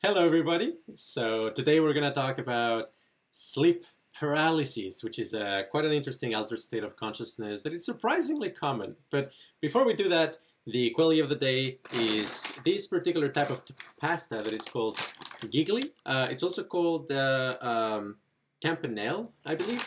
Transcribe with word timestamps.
Hello, 0.00 0.24
everybody. 0.24 0.76
So 0.94 1.50
today 1.50 1.80
we're 1.80 1.92
going 1.92 2.06
to 2.06 2.12
talk 2.12 2.38
about 2.38 2.92
sleep 3.32 3.84
paralysis, 4.16 5.02
which 5.02 5.18
is 5.18 5.34
uh, 5.34 5.64
quite 5.72 5.84
an 5.84 5.90
interesting 5.90 6.36
altered 6.36 6.60
state 6.60 6.84
of 6.84 6.94
consciousness 6.94 7.62
that 7.62 7.72
is 7.72 7.84
surprisingly 7.84 8.48
common. 8.48 8.94
But 9.10 9.32
before 9.60 9.84
we 9.84 9.94
do 9.94 10.08
that, 10.08 10.38
the 10.68 10.94
qualia 10.96 11.24
of 11.24 11.28
the 11.28 11.34
day 11.34 11.78
is 11.94 12.44
this 12.64 12.86
particular 12.86 13.28
type 13.28 13.50
of 13.50 13.64
pasta 14.00 14.36
that 14.36 14.52
is 14.52 14.62
called 14.62 14.98
gigli. 15.46 15.90
Uh, 16.06 16.28
it's 16.30 16.44
also 16.44 16.62
called 16.62 17.10
uh, 17.10 17.56
um, 17.60 18.18
campanelle, 18.64 19.30
I 19.44 19.56
believe. 19.56 19.84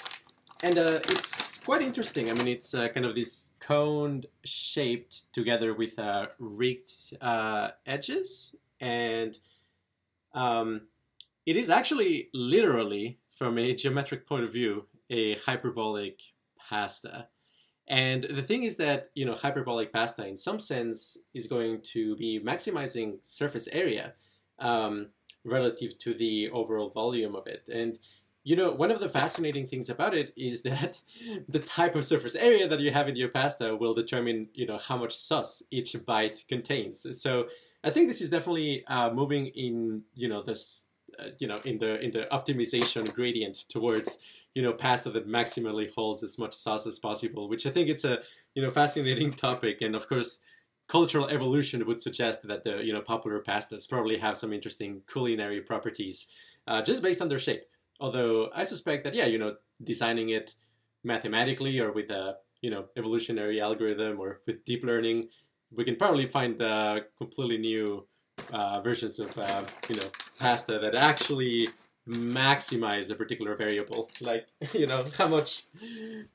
And 0.61 0.77
uh, 0.77 0.99
it's 1.05 1.57
quite 1.59 1.81
interesting. 1.81 2.29
I 2.29 2.33
mean, 2.33 2.49
it's 2.49 2.73
uh, 2.73 2.89
kind 2.89 3.05
of 3.05 3.15
this 3.15 3.51
cone 3.61 4.25
shaped 4.43 5.31
together 5.31 5.73
with 5.73 5.97
uh, 5.97 6.27
rigged 6.37 6.91
uh, 7.21 7.69
edges 7.85 8.57
and 8.81 9.39
um, 10.33 10.81
it 11.45 11.57
is 11.57 11.69
actually 11.69 12.29
literally, 12.33 13.19
from 13.35 13.57
a 13.57 13.73
geometric 13.73 14.27
point 14.27 14.43
of 14.43 14.51
view, 14.51 14.85
a 15.09 15.35
hyperbolic 15.37 16.21
pasta. 16.69 17.27
And 17.87 18.23
the 18.23 18.41
thing 18.41 18.63
is 18.63 18.77
that, 18.77 19.07
you 19.15 19.25
know, 19.25 19.33
hyperbolic 19.33 19.91
pasta 19.91 20.25
in 20.25 20.37
some 20.37 20.59
sense 20.59 21.17
is 21.33 21.47
going 21.47 21.81
to 21.93 22.15
be 22.15 22.39
maximizing 22.39 23.23
surface 23.25 23.67
area 23.71 24.13
um, 24.59 25.07
relative 25.43 25.97
to 25.99 26.13
the 26.13 26.49
overall 26.51 26.89
volume 26.89 27.35
of 27.35 27.47
it. 27.47 27.67
And, 27.73 27.97
you 28.43 28.55
know, 28.55 28.71
one 28.71 28.91
of 28.91 28.99
the 28.99 29.09
fascinating 29.09 29.65
things 29.65 29.89
about 29.89 30.13
it 30.13 30.31
is 30.37 30.63
that 30.63 31.01
the 31.49 31.59
type 31.59 31.95
of 31.95 32.05
surface 32.05 32.35
area 32.35 32.67
that 32.67 32.79
you 32.79 32.91
have 32.91 33.09
in 33.09 33.15
your 33.15 33.29
pasta 33.29 33.75
will 33.75 33.93
determine, 33.93 34.47
you 34.53 34.67
know, 34.67 34.77
how 34.77 34.97
much 34.97 35.15
sauce 35.15 35.63
each 35.71 35.95
bite 36.05 36.45
contains. 36.47 37.05
So 37.21 37.47
I 37.83 37.89
think 37.89 38.07
this 38.07 38.21
is 38.21 38.29
definitely 38.29 38.85
uh, 38.87 39.11
moving 39.11 39.47
in 39.47 40.03
you 40.13 40.27
know 40.29 40.43
this 40.43 40.87
uh, 41.19 41.29
you 41.39 41.47
know 41.47 41.59
in 41.65 41.79
the 41.79 41.99
in 42.01 42.11
the 42.11 42.27
optimization 42.31 43.11
gradient 43.13 43.65
towards 43.69 44.19
you 44.53 44.61
know 44.61 44.73
pasta 44.73 45.09
that 45.11 45.27
maximally 45.27 45.93
holds 45.93 46.23
as 46.23 46.37
much 46.37 46.53
sauce 46.53 46.85
as 46.85 46.99
possible, 46.99 47.49
which 47.49 47.65
I 47.65 47.71
think 47.71 47.89
it's 47.89 48.05
a 48.05 48.19
you 48.55 48.61
know 48.61 48.71
fascinating 48.71 49.31
topic, 49.47 49.81
and 49.81 49.95
of 49.95 50.07
course. 50.07 50.39
Cultural 50.87 51.29
evolution 51.29 51.85
would 51.85 52.01
suggest 52.01 52.45
that 52.47 52.65
the 52.65 52.83
you 52.83 52.91
know 52.91 52.99
popular 53.01 53.39
pastas 53.39 53.87
probably 53.87 54.17
have 54.17 54.35
some 54.35 54.51
interesting 54.51 55.01
culinary 55.09 55.61
properties, 55.61 56.27
uh, 56.67 56.81
just 56.81 57.01
based 57.01 57.21
on 57.21 57.29
their 57.29 57.39
shape. 57.39 57.63
Although 58.01 58.49
I 58.53 58.63
suspect 58.63 59.05
that 59.05 59.13
yeah, 59.13 59.25
you 59.25 59.37
know, 59.37 59.55
designing 59.81 60.29
it 60.29 60.55
mathematically 61.03 61.79
or 61.79 61.93
with 61.93 62.09
a 62.09 62.37
you 62.61 62.69
know 62.69 62.85
evolutionary 62.97 63.61
algorithm 63.61 64.19
or 64.19 64.41
with 64.45 64.65
deep 64.65 64.83
learning 64.83 65.29
we 65.75 65.83
can 65.83 65.95
probably 65.95 66.27
find 66.27 66.61
uh, 66.61 66.99
completely 67.17 67.57
new 67.57 68.05
uh, 68.51 68.81
versions 68.81 69.19
of 69.19 69.37
uh, 69.37 69.63
you 69.89 69.95
know 69.95 70.07
pasta 70.39 70.79
that 70.79 70.95
actually 70.95 71.67
maximize 72.07 73.11
a 73.11 73.15
particular 73.15 73.55
variable, 73.55 74.09
like 74.21 74.47
you 74.73 74.87
know 74.87 75.03
how 75.17 75.27
much, 75.27 75.63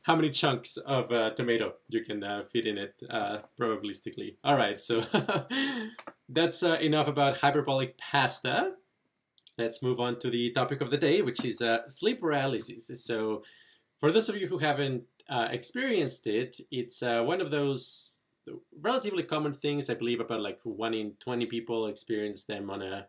how 0.03 0.17
many 0.17 0.31
chunks 0.31 0.77
of 0.77 1.11
uh, 1.13 1.31
tomato 1.31 1.75
you 1.89 2.05
can 2.05 2.23
uh, 2.23 2.45
fit 2.51 2.67
in 2.67 2.79
it 2.79 2.95
uh, 3.11 3.39
probabilistically. 3.61 4.37
All 4.45 4.57
right, 4.57 4.81
so 4.81 5.05
that's 6.29 6.63
enough 6.63 7.09
about 7.09 7.39
hyperbolic 7.39 7.99
pasta. 7.99 8.73
Let's 9.59 9.83
move 9.83 10.01
on 10.01 10.19
to 10.21 10.29
the 10.29 10.53
topic 10.53 10.83
of 10.83 10.91
the 10.91 10.99
day, 10.99 11.23
which 11.23 11.45
is 11.45 11.63
sleep 11.87 12.21
paralysis. 12.21 12.91
So, 13.03 13.43
for 13.99 14.13
those 14.13 14.29
of 14.29 14.37
you 14.37 14.49
who 14.49 14.59
haven't 14.59 15.05
experienced 15.31 16.27
it, 16.27 16.61
it's 16.71 17.01
one 17.01 17.41
of 17.41 17.51
those 17.51 18.19
relatively 18.81 19.23
common 19.23 19.53
things. 19.53 19.91
I 19.91 19.95
believe 19.95 20.21
about 20.21 20.41
like 20.41 20.61
one 20.65 20.95
in 20.95 21.13
20 21.21 21.47
people 21.47 21.87
experience 21.87 22.45
them 22.45 22.71
on 22.71 22.83
a 22.83 23.07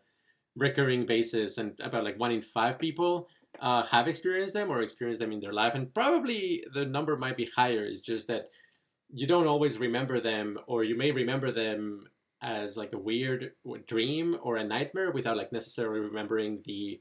recurring 0.56 1.06
basis, 1.06 1.58
and 1.58 1.78
about 1.80 2.04
like 2.04 2.18
one 2.18 2.32
in 2.32 2.42
five 2.42 2.78
people 2.78 3.28
uh, 3.60 3.82
have 3.84 4.08
experienced 4.08 4.54
them 4.54 4.70
or 4.70 4.82
experienced 4.82 5.20
them 5.20 5.32
in 5.32 5.40
their 5.40 5.52
life. 5.52 5.74
And 5.74 5.92
probably 5.94 6.64
the 6.74 6.84
number 6.84 7.16
might 7.16 7.36
be 7.36 7.48
higher. 7.56 7.84
It's 7.84 8.00
just 8.00 8.28
that 8.28 8.50
you 9.12 9.26
don't 9.26 9.46
always 9.46 9.78
remember 9.78 10.20
them, 10.20 10.58
or 10.66 10.84
you 10.84 10.96
may 10.96 11.10
remember 11.10 11.50
them 11.50 12.06
as 12.42 12.76
like 12.76 12.92
a 12.92 12.98
weird 12.98 13.52
dream 13.86 14.36
or 14.42 14.56
a 14.56 14.64
nightmare 14.64 15.10
without 15.10 15.36
like 15.36 15.52
necessarily 15.52 16.00
remembering 16.00 16.62
the 16.66 17.00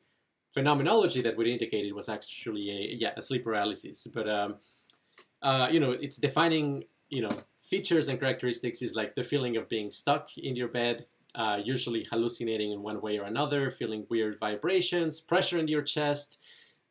phenomenology 0.53 1.21
that 1.21 1.37
would 1.37 1.45
indicate 1.45 1.85
it 1.85 1.93
was 1.93 2.09
actually 2.09 2.71
a 2.71 2.95
yeah 2.97 3.11
a 3.17 3.21
sleep 3.21 3.43
paralysis. 3.43 4.07
But 4.13 4.29
um, 4.29 4.55
uh, 5.41 5.67
you 5.71 5.79
know, 5.79 5.91
it's 5.91 6.17
defining 6.17 6.83
you 7.09 7.21
know 7.21 7.35
features 7.67 8.07
and 8.07 8.19
characteristics 8.19 8.81
is 8.81 8.95
like 8.95 9.15
the 9.15 9.23
feeling 9.23 9.57
of 9.57 9.67
being 9.67 9.91
stuck 9.91 10.37
in 10.37 10.55
your 10.55 10.69
bed, 10.69 11.05
uh, 11.35 11.59
usually 11.63 12.05
hallucinating 12.09 12.71
in 12.71 12.81
one 12.81 13.01
way 13.01 13.19
or 13.19 13.25
another, 13.25 13.69
feeling 13.69 14.05
weird 14.09 14.39
vibrations, 14.39 15.19
pressure 15.19 15.59
in 15.59 15.67
your 15.67 15.81
chest, 15.81 16.39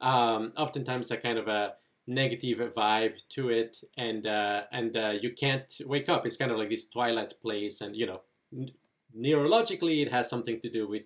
um, 0.00 0.52
oftentimes 0.56 1.10
a 1.10 1.16
kind 1.16 1.38
of 1.38 1.48
a 1.48 1.74
negative 2.06 2.58
vibe 2.74 3.26
to 3.30 3.48
it, 3.48 3.82
and 3.96 4.26
uh, 4.26 4.62
and 4.70 4.96
uh, 4.96 5.14
you 5.20 5.32
can't 5.32 5.72
wake 5.86 6.08
up. 6.08 6.26
It's 6.26 6.36
kind 6.36 6.52
of 6.52 6.58
like 6.58 6.68
this 6.68 6.88
twilight 6.88 7.32
place, 7.42 7.80
and 7.80 7.96
you 7.96 8.06
know, 8.06 8.20
n- 8.52 8.70
neurologically, 9.18 10.02
it 10.02 10.12
has 10.12 10.28
something 10.28 10.60
to 10.60 10.68
do 10.68 10.86
with 10.86 11.04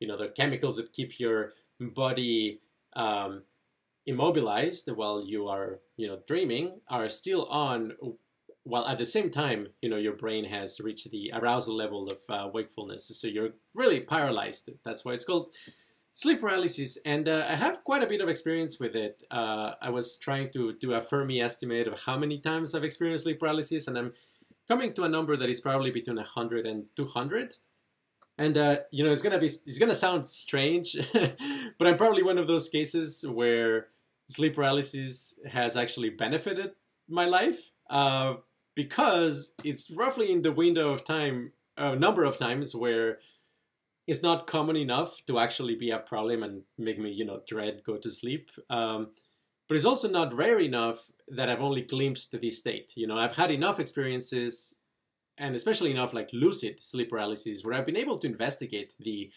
you 0.00 0.08
know 0.08 0.16
the 0.16 0.28
chemicals 0.28 0.76
that 0.76 0.92
keep 0.92 1.20
your 1.20 1.52
body 1.78 2.60
um, 2.94 3.42
immobilized 4.06 4.90
while 4.90 5.22
you 5.24 5.46
are 5.46 5.80
you 5.96 6.08
know 6.08 6.18
dreaming 6.26 6.80
are 6.88 7.08
still 7.08 7.44
on 7.46 7.92
while 8.64 8.86
at 8.86 8.98
the 8.98 9.06
same 9.06 9.30
time, 9.30 9.68
you 9.80 9.88
know, 9.88 9.96
your 9.96 10.12
brain 10.12 10.44
has 10.44 10.80
reached 10.80 11.10
the 11.10 11.32
arousal 11.34 11.74
level 11.76 12.10
of 12.10 12.18
uh, 12.28 12.48
wakefulness. 12.52 13.08
So 13.18 13.26
you're 13.26 13.50
really 13.74 14.00
paralyzed. 14.00 14.70
That's 14.84 15.04
why 15.04 15.14
it's 15.14 15.24
called 15.24 15.54
sleep 16.12 16.40
paralysis. 16.40 16.98
And 17.04 17.28
uh, 17.28 17.46
I 17.48 17.56
have 17.56 17.84
quite 17.84 18.02
a 18.02 18.06
bit 18.06 18.20
of 18.20 18.28
experience 18.28 18.78
with 18.78 18.94
it. 18.94 19.22
Uh, 19.30 19.72
I 19.80 19.90
was 19.90 20.18
trying 20.18 20.50
to 20.52 20.74
do 20.74 20.92
a 20.92 21.00
Fermi 21.00 21.40
estimate 21.40 21.88
of 21.88 21.98
how 22.00 22.18
many 22.18 22.38
times 22.38 22.74
I've 22.74 22.84
experienced 22.84 23.24
sleep 23.24 23.40
paralysis, 23.40 23.88
and 23.88 23.96
I'm 23.96 24.12
coming 24.68 24.92
to 24.94 25.04
a 25.04 25.08
number 25.08 25.36
that 25.36 25.48
is 25.48 25.60
probably 25.60 25.90
between 25.90 26.16
100 26.16 26.66
and 26.66 26.84
200. 26.96 27.56
And 28.38 28.56
uh, 28.56 28.78
you 28.90 29.04
know, 29.04 29.10
it's 29.10 29.22
gonna 29.22 29.38
be 29.38 29.46
it's 29.46 29.78
gonna 29.78 29.94
sound 29.94 30.26
strange, 30.26 30.96
but 31.78 31.86
I'm 31.86 31.96
probably 31.96 32.22
one 32.22 32.38
of 32.38 32.46
those 32.46 32.68
cases 32.68 33.24
where 33.28 33.88
sleep 34.28 34.54
paralysis 34.54 35.38
has 35.50 35.76
actually 35.76 36.10
benefited 36.10 36.72
my 37.08 37.26
life. 37.26 37.72
Uh, 37.90 38.34
because 38.74 39.52
it's 39.64 39.90
roughly 39.90 40.32
in 40.32 40.42
the 40.42 40.52
window 40.52 40.90
of 40.90 41.04
time, 41.04 41.52
a 41.76 41.96
number 41.96 42.24
of 42.24 42.38
times 42.38 42.74
where 42.74 43.18
it's 44.06 44.22
not 44.22 44.46
common 44.46 44.76
enough 44.76 45.24
to 45.26 45.38
actually 45.38 45.76
be 45.76 45.90
a 45.90 45.98
problem 45.98 46.42
and 46.42 46.62
make 46.78 46.98
me, 46.98 47.10
you 47.10 47.24
know, 47.24 47.40
dread 47.46 47.82
go 47.84 47.96
to 47.96 48.10
sleep. 48.10 48.50
Um, 48.68 49.10
but 49.68 49.76
it's 49.76 49.84
also 49.84 50.08
not 50.08 50.34
rare 50.34 50.58
enough 50.58 51.08
that 51.28 51.48
I've 51.48 51.60
only 51.60 51.82
glimpsed 51.82 52.32
this 52.32 52.58
state. 52.58 52.92
You 52.96 53.06
know, 53.06 53.16
I've 53.16 53.36
had 53.36 53.52
enough 53.52 53.78
experiences, 53.78 54.76
and 55.38 55.54
especially 55.54 55.92
enough 55.92 56.12
like 56.12 56.28
lucid 56.32 56.80
sleep 56.80 57.10
paralysis, 57.10 57.62
where 57.62 57.74
I've 57.74 57.86
been 57.86 57.96
able 57.96 58.18
to 58.18 58.26
investigate 58.26 58.94
the 58.98 59.30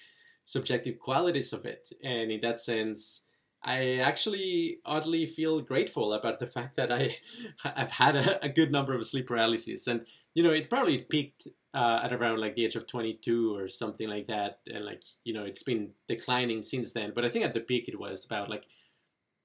subjective 0.43 0.97
qualities 0.97 1.53
of 1.53 1.65
it. 1.65 1.87
And 2.03 2.31
in 2.31 2.41
that 2.41 2.59
sense, 2.59 3.25
I 3.63 3.97
actually 3.97 4.79
oddly 4.85 5.25
feel 5.25 5.61
grateful 5.61 6.13
about 6.13 6.39
the 6.39 6.45
fact 6.45 6.75
that 6.75 6.91
I 6.91 7.17
I've 7.63 7.91
had 7.91 8.15
a, 8.15 8.45
a 8.45 8.49
good 8.49 8.71
number 8.71 8.93
of 8.93 9.05
sleep 9.05 9.27
paralysis, 9.27 9.87
and 9.87 10.05
you 10.33 10.43
know 10.43 10.51
it 10.51 10.69
probably 10.69 10.99
peaked 10.99 11.47
uh, 11.73 12.01
at 12.03 12.13
around 12.13 12.39
like 12.39 12.55
the 12.55 12.65
age 12.65 12.75
of 12.75 12.87
22 12.87 13.55
or 13.55 13.67
something 13.67 14.09
like 14.09 14.27
that, 14.27 14.59
and 14.67 14.85
like 14.85 15.03
you 15.23 15.33
know 15.33 15.43
it's 15.43 15.63
been 15.63 15.91
declining 16.07 16.61
since 16.61 16.91
then. 16.91 17.13
But 17.15 17.25
I 17.25 17.29
think 17.29 17.45
at 17.45 17.53
the 17.53 17.61
peak 17.61 17.87
it 17.87 17.99
was 17.99 18.25
about 18.25 18.49
like 18.49 18.65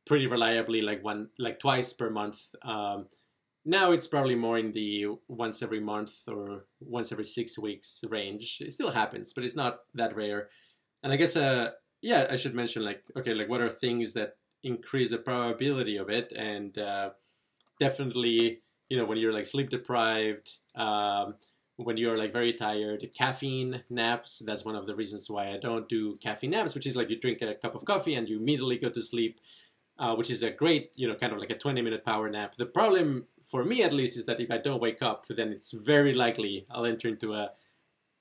pretty 0.07 0.27
reliably 0.27 0.83
like 0.83 1.05
one 1.05 1.29
like 1.39 1.61
twice 1.61 1.93
per 1.93 2.11
month. 2.11 2.43
Um, 2.63 3.07
now 3.65 3.93
it's 3.93 4.07
probably 4.07 4.35
more 4.35 4.59
in 4.59 4.73
the 4.73 5.07
once 5.29 5.63
every 5.63 5.81
month 5.81 6.13
or 6.27 6.65
once 6.81 7.13
every 7.13 7.25
six 7.25 7.59
weeks 7.59 8.03
range. 8.09 8.59
It 8.61 8.73
still 8.73 8.91
happens, 8.91 9.33
but 9.33 9.45
it's 9.45 9.57
not 9.57 9.81
that 9.95 10.17
rare. 10.17 10.49
And 11.03 11.13
I 11.13 11.17
guess 11.17 11.37
uh, 11.37 11.73
yeah, 12.03 12.27
I 12.31 12.37
should 12.37 12.55
mention 12.55 12.85
like 12.85 13.05
okay, 13.17 13.35
like 13.35 13.49
what 13.49 13.61
are 13.61 13.71
things 13.71 14.13
that 14.15 14.37
increase 14.63 15.11
the 15.11 15.19
probability 15.19 15.97
of 15.97 16.11
it, 16.11 16.33
and 16.33 16.77
uh, 16.79 17.11
definitely 17.81 18.61
you 18.89 18.97
know 18.97 19.05
when 19.05 19.19
you're 19.19 19.33
like 19.33 19.47
sleep 19.47 19.71
deprived, 19.71 20.51
um, 20.75 21.35
when 21.77 21.97
you're 21.97 22.17
like 22.17 22.33
very 22.33 22.53
tired, 22.53 23.09
caffeine 23.17 23.83
naps. 23.91 24.43
That's 24.45 24.65
one 24.65 24.77
of 24.77 24.87
the 24.87 24.95
reasons 24.95 25.29
why 25.31 25.53
I 25.53 25.59
don't 25.59 25.89
do 25.89 26.17
caffeine 26.17 26.51
naps, 26.51 26.75
which 26.75 26.87
is 26.87 26.97
like 26.97 27.11
you 27.11 27.19
drink 27.19 27.43
a 27.43 27.55
cup 27.55 27.75
of 27.75 27.85
coffee 27.85 28.15
and 28.15 28.29
you 28.29 28.39
immediately 28.39 28.79
go 28.79 28.91
to 28.91 29.03
sleep, 29.03 29.41
uh, 29.99 30.15
which 30.15 30.31
is 30.31 30.43
a 30.43 30.51
great 30.51 30.93
you 30.97 31.09
know 31.09 31.15
kind 31.15 31.33
of 31.33 31.39
like 31.39 31.51
a 31.51 31.59
20 31.59 31.83
minute 31.83 32.05
power 32.05 32.31
nap. 32.31 32.55
The 32.57 32.67
problem 32.67 33.27
for 33.45 33.65
me 33.65 33.83
at 33.83 33.93
least 33.93 34.17
is 34.17 34.27
that 34.27 34.41
if 34.41 34.51
I 34.51 34.59
don't 34.59 34.81
wake 34.81 35.03
up, 35.03 35.27
then 35.29 35.49
it's 35.49 35.73
very 35.73 36.15
likely 36.15 36.67
I'll 36.71 36.85
enter 36.85 37.09
into 37.09 37.35
a 37.35 37.51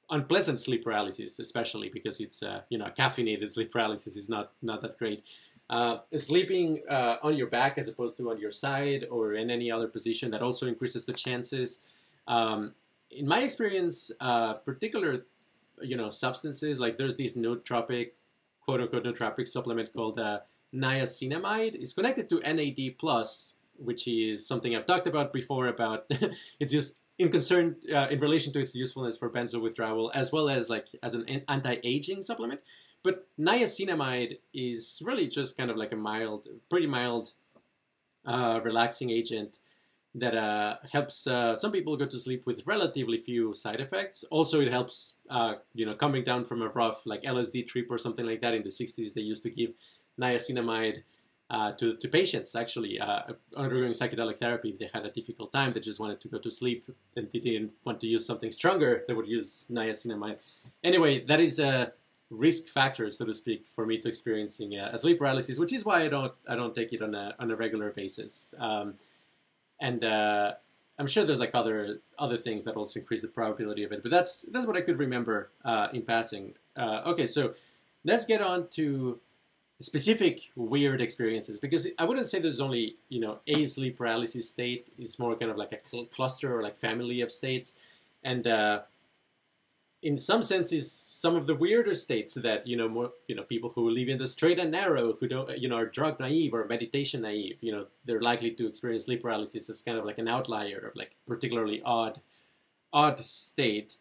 unpleasant 0.10 0.60
sleep 0.60 0.84
paralysis, 0.84 1.40
especially 1.40 1.90
because 1.90 2.20
it's 2.20 2.44
uh, 2.44 2.62
you 2.70 2.78
know 2.78 2.88
caffeinated 2.98 3.52
sleep 3.52 3.72
paralysis 3.72 4.16
is 4.16 4.30
not 4.30 4.52
not 4.62 4.82
that 4.82 4.98
great. 4.98 5.24
Uh, 5.70 5.98
sleeping 6.16 6.82
uh, 6.90 7.18
on 7.22 7.36
your 7.36 7.48
back 7.48 7.78
as 7.78 7.90
opposed 7.90 8.16
to 8.16 8.30
on 8.32 8.40
your 8.40 8.52
side 8.52 9.06
or 9.12 9.34
in 9.34 9.50
any 9.52 9.70
other 9.70 9.88
position 9.88 10.32
that 10.32 10.42
also 10.42 10.66
increases 10.66 11.06
the 11.06 11.12
chances. 11.12 11.82
Um, 12.26 12.74
in 13.12 13.28
my 13.28 13.42
experience, 13.42 14.10
uh, 14.22 14.54
particular 14.54 15.22
you 15.82 15.98
know 15.98 16.10
substances. 16.10 16.80
Like 16.80 16.98
there's 16.98 17.16
this 17.16 17.36
nootropic, 17.36 18.12
quote 18.62 18.82
unquote 18.82 19.04
nootropic 19.04 19.48
supplement 19.48 19.94
called 19.94 20.20
uh, 20.20 20.40
niacinamide. 20.74 21.76
It's 21.76 21.94
connected 21.94 22.30
to 22.30 22.40
NAD 22.40 22.98
plus, 22.98 23.54
which 23.78 24.08
is 24.08 24.48
something 24.48 24.76
I've 24.76 24.86
talked 24.86 25.08
about 25.08 25.34
before. 25.34 25.68
About 25.68 26.06
it's 26.60 26.72
just 26.72 27.00
in 27.20 27.30
concern 27.30 27.76
uh, 27.92 28.08
in 28.10 28.20
relation 28.20 28.54
to 28.54 28.60
its 28.60 28.76
usefulness 28.76 29.18
for 29.18 29.30
benzo 29.30 29.62
withdrawal, 29.62 30.12
as 30.14 30.32
well 30.32 30.50
as 30.50 30.70
like 30.70 30.88
as 31.04 31.14
an 31.14 31.44
anti-aging 31.48 32.22
supplement. 32.22 32.62
But 33.04 33.28
niacinamide 33.40 34.40
is 34.54 35.02
really 35.06 35.28
just 35.28 35.58
kind 35.58 35.72
of 35.72 35.78
like 35.78 35.92
a 35.92 35.96
mild, 35.96 36.48
pretty 36.70 36.88
mild, 36.88 37.34
uh, 38.26 38.60
relaxing 38.64 39.10
agent 39.10 39.60
that 40.16 40.36
uh, 40.36 40.78
helps 40.92 41.28
uh, 41.28 41.56
some 41.56 41.72
people 41.72 41.96
go 41.96 42.06
to 42.06 42.20
sleep 42.20 42.46
with 42.46 42.66
relatively 42.66 43.18
few 43.18 43.54
side 43.54 43.80
effects. 43.80 44.24
Also, 44.32 44.62
it 44.62 44.72
helps, 44.72 45.14
uh, 45.30 45.56
you 45.74 45.86
know, 45.86 45.94
coming 45.94 46.24
down 46.24 46.44
from 46.44 46.62
a 46.62 46.70
rough 46.70 47.06
like 47.06 47.22
LSD 47.24 47.68
trip 47.68 47.88
or 47.90 47.98
something 47.98 48.26
like 48.26 48.42
that 48.42 48.54
in 48.54 48.64
the 48.64 48.70
60s. 48.70 49.14
They 49.14 49.22
used 49.22 49.44
to 49.44 49.50
give 49.50 49.72
niacinamide 50.20 51.04
uh, 51.50 51.72
to, 51.74 51.96
to 51.96 52.08
patients 52.08 52.56
actually 52.56 53.00
uh, 53.00 53.22
undergoing 53.56 53.92
psychedelic 53.92 54.38
therapy. 54.38 54.70
If 54.70 54.80
they 54.80 54.90
had 54.94 55.06
a 55.06 55.12
difficult 55.12 55.52
time, 55.52 55.72
they 55.72 55.80
just 55.80 56.00
wanted 56.00 56.20
to 56.22 56.28
go 56.28 56.40
to 56.40 56.52
sleep 56.52 56.90
and 57.16 57.30
they 57.32 57.40
didn't 57.40 57.72
want 57.86 58.02
to 58.02 58.08
use 58.08 58.26
something 58.26 58.52
stronger, 58.52 59.04
they 59.08 59.14
would 59.14 59.28
use 59.28 59.66
niacinamide. 59.72 60.38
Anyway, 60.84 61.24
that 61.26 61.40
is 61.40 61.60
a 61.60 61.94
risk 62.30 62.68
factor, 62.68 63.10
so 63.10 63.26
to 63.26 63.34
speak, 63.34 63.68
for 63.68 63.86
me 63.86 63.98
to 64.00 64.08
experiencing 64.08 64.78
a 64.78 64.98
sleep 64.98 65.20
paralysis, 65.20 65.58
which 65.58 65.72
is 65.72 65.86
why 65.86 66.04
I 66.04 66.10
don't 66.10 66.34
I 66.48 66.56
don't 66.56 66.76
take 66.76 66.92
it 66.92 67.02
on 67.02 67.16
a 67.16 67.36
on 67.40 67.50
a 67.50 67.56
regular 67.56 67.92
basis. 67.92 68.54
Um, 68.60 68.96
and 69.80 70.04
uh, 70.04 70.54
I'm 71.00 71.08
sure 71.08 71.24
there's 71.24 71.40
like 71.40 71.52
other 71.54 72.00
other 72.18 72.38
things 72.38 72.66
that 72.66 72.76
also 72.76 73.00
increase 73.00 73.22
the 73.22 73.28
probability 73.28 73.84
of 73.84 73.92
it. 73.92 74.02
But 74.02 74.12
that's 74.12 74.44
that's 74.52 74.68
what 74.68 74.76
I 74.76 74.82
could 74.82 75.00
remember 75.00 75.52
uh, 75.64 75.88
in 75.94 76.02
passing. 76.02 76.56
Uh, 76.76 77.02
okay, 77.06 77.26
so 77.26 77.54
let's 78.04 78.26
get 78.26 78.42
on 78.42 78.68
to 78.70 79.20
specific 79.80 80.52
weird 80.56 81.02
experiences 81.02 81.60
because 81.60 81.88
I 82.00 82.06
wouldn't 82.06 82.26
say 82.26 82.40
there's 82.40 82.62
only 82.62 82.98
you 83.10 83.20
know 83.20 83.40
a 83.48 83.66
sleep 83.66 83.98
paralysis 83.98 84.50
state. 84.50 84.90
It's 84.98 85.20
more 85.20 85.36
kind 85.36 85.52
of 85.52 85.58
like 85.58 85.72
a 85.72 85.80
cl- 85.84 86.06
cluster 86.06 86.58
or 86.58 86.64
like 86.64 86.76
family 86.76 87.22
of 87.22 87.32
states, 87.32 87.76
and 88.24 88.48
uh, 88.48 88.82
in 90.02 90.16
some 90.16 90.44
senses, 90.44 90.92
some 90.92 91.36
of 91.36 91.48
the 91.48 91.56
weirder 91.56 91.94
states 91.94 92.36
that 92.36 92.68
you 92.68 92.76
know 92.76 92.88
more 92.88 93.12
you 93.28 93.36
know 93.36 93.44
people 93.44 93.70
who 93.70 93.90
live 93.90 94.10
in 94.10 94.18
the 94.18 94.28
straight 94.28 94.60
and 94.60 94.72
narrow 94.72 95.14
who 95.14 95.28
don't 95.28 95.58
you 95.58 95.68
know 95.70 95.78
are 95.78 95.86
drug 95.86 96.20
naive 96.20 96.54
or 96.54 96.66
meditation 96.66 97.22
naive 97.22 97.58
you 97.62 97.72
know 97.72 97.86
they're 98.06 98.22
likely 98.22 98.52
to 98.52 98.68
experience 98.68 99.06
sleep 99.06 99.22
paralysis 99.22 99.70
as 99.70 99.82
kind 99.82 99.98
of 99.98 100.06
like 100.06 100.20
an 100.20 100.28
outlier 100.28 100.88
of 100.88 100.96
like 100.96 101.16
particularly 101.28 101.82
odd 101.84 102.20
odd 102.94 103.20
state 103.20 103.98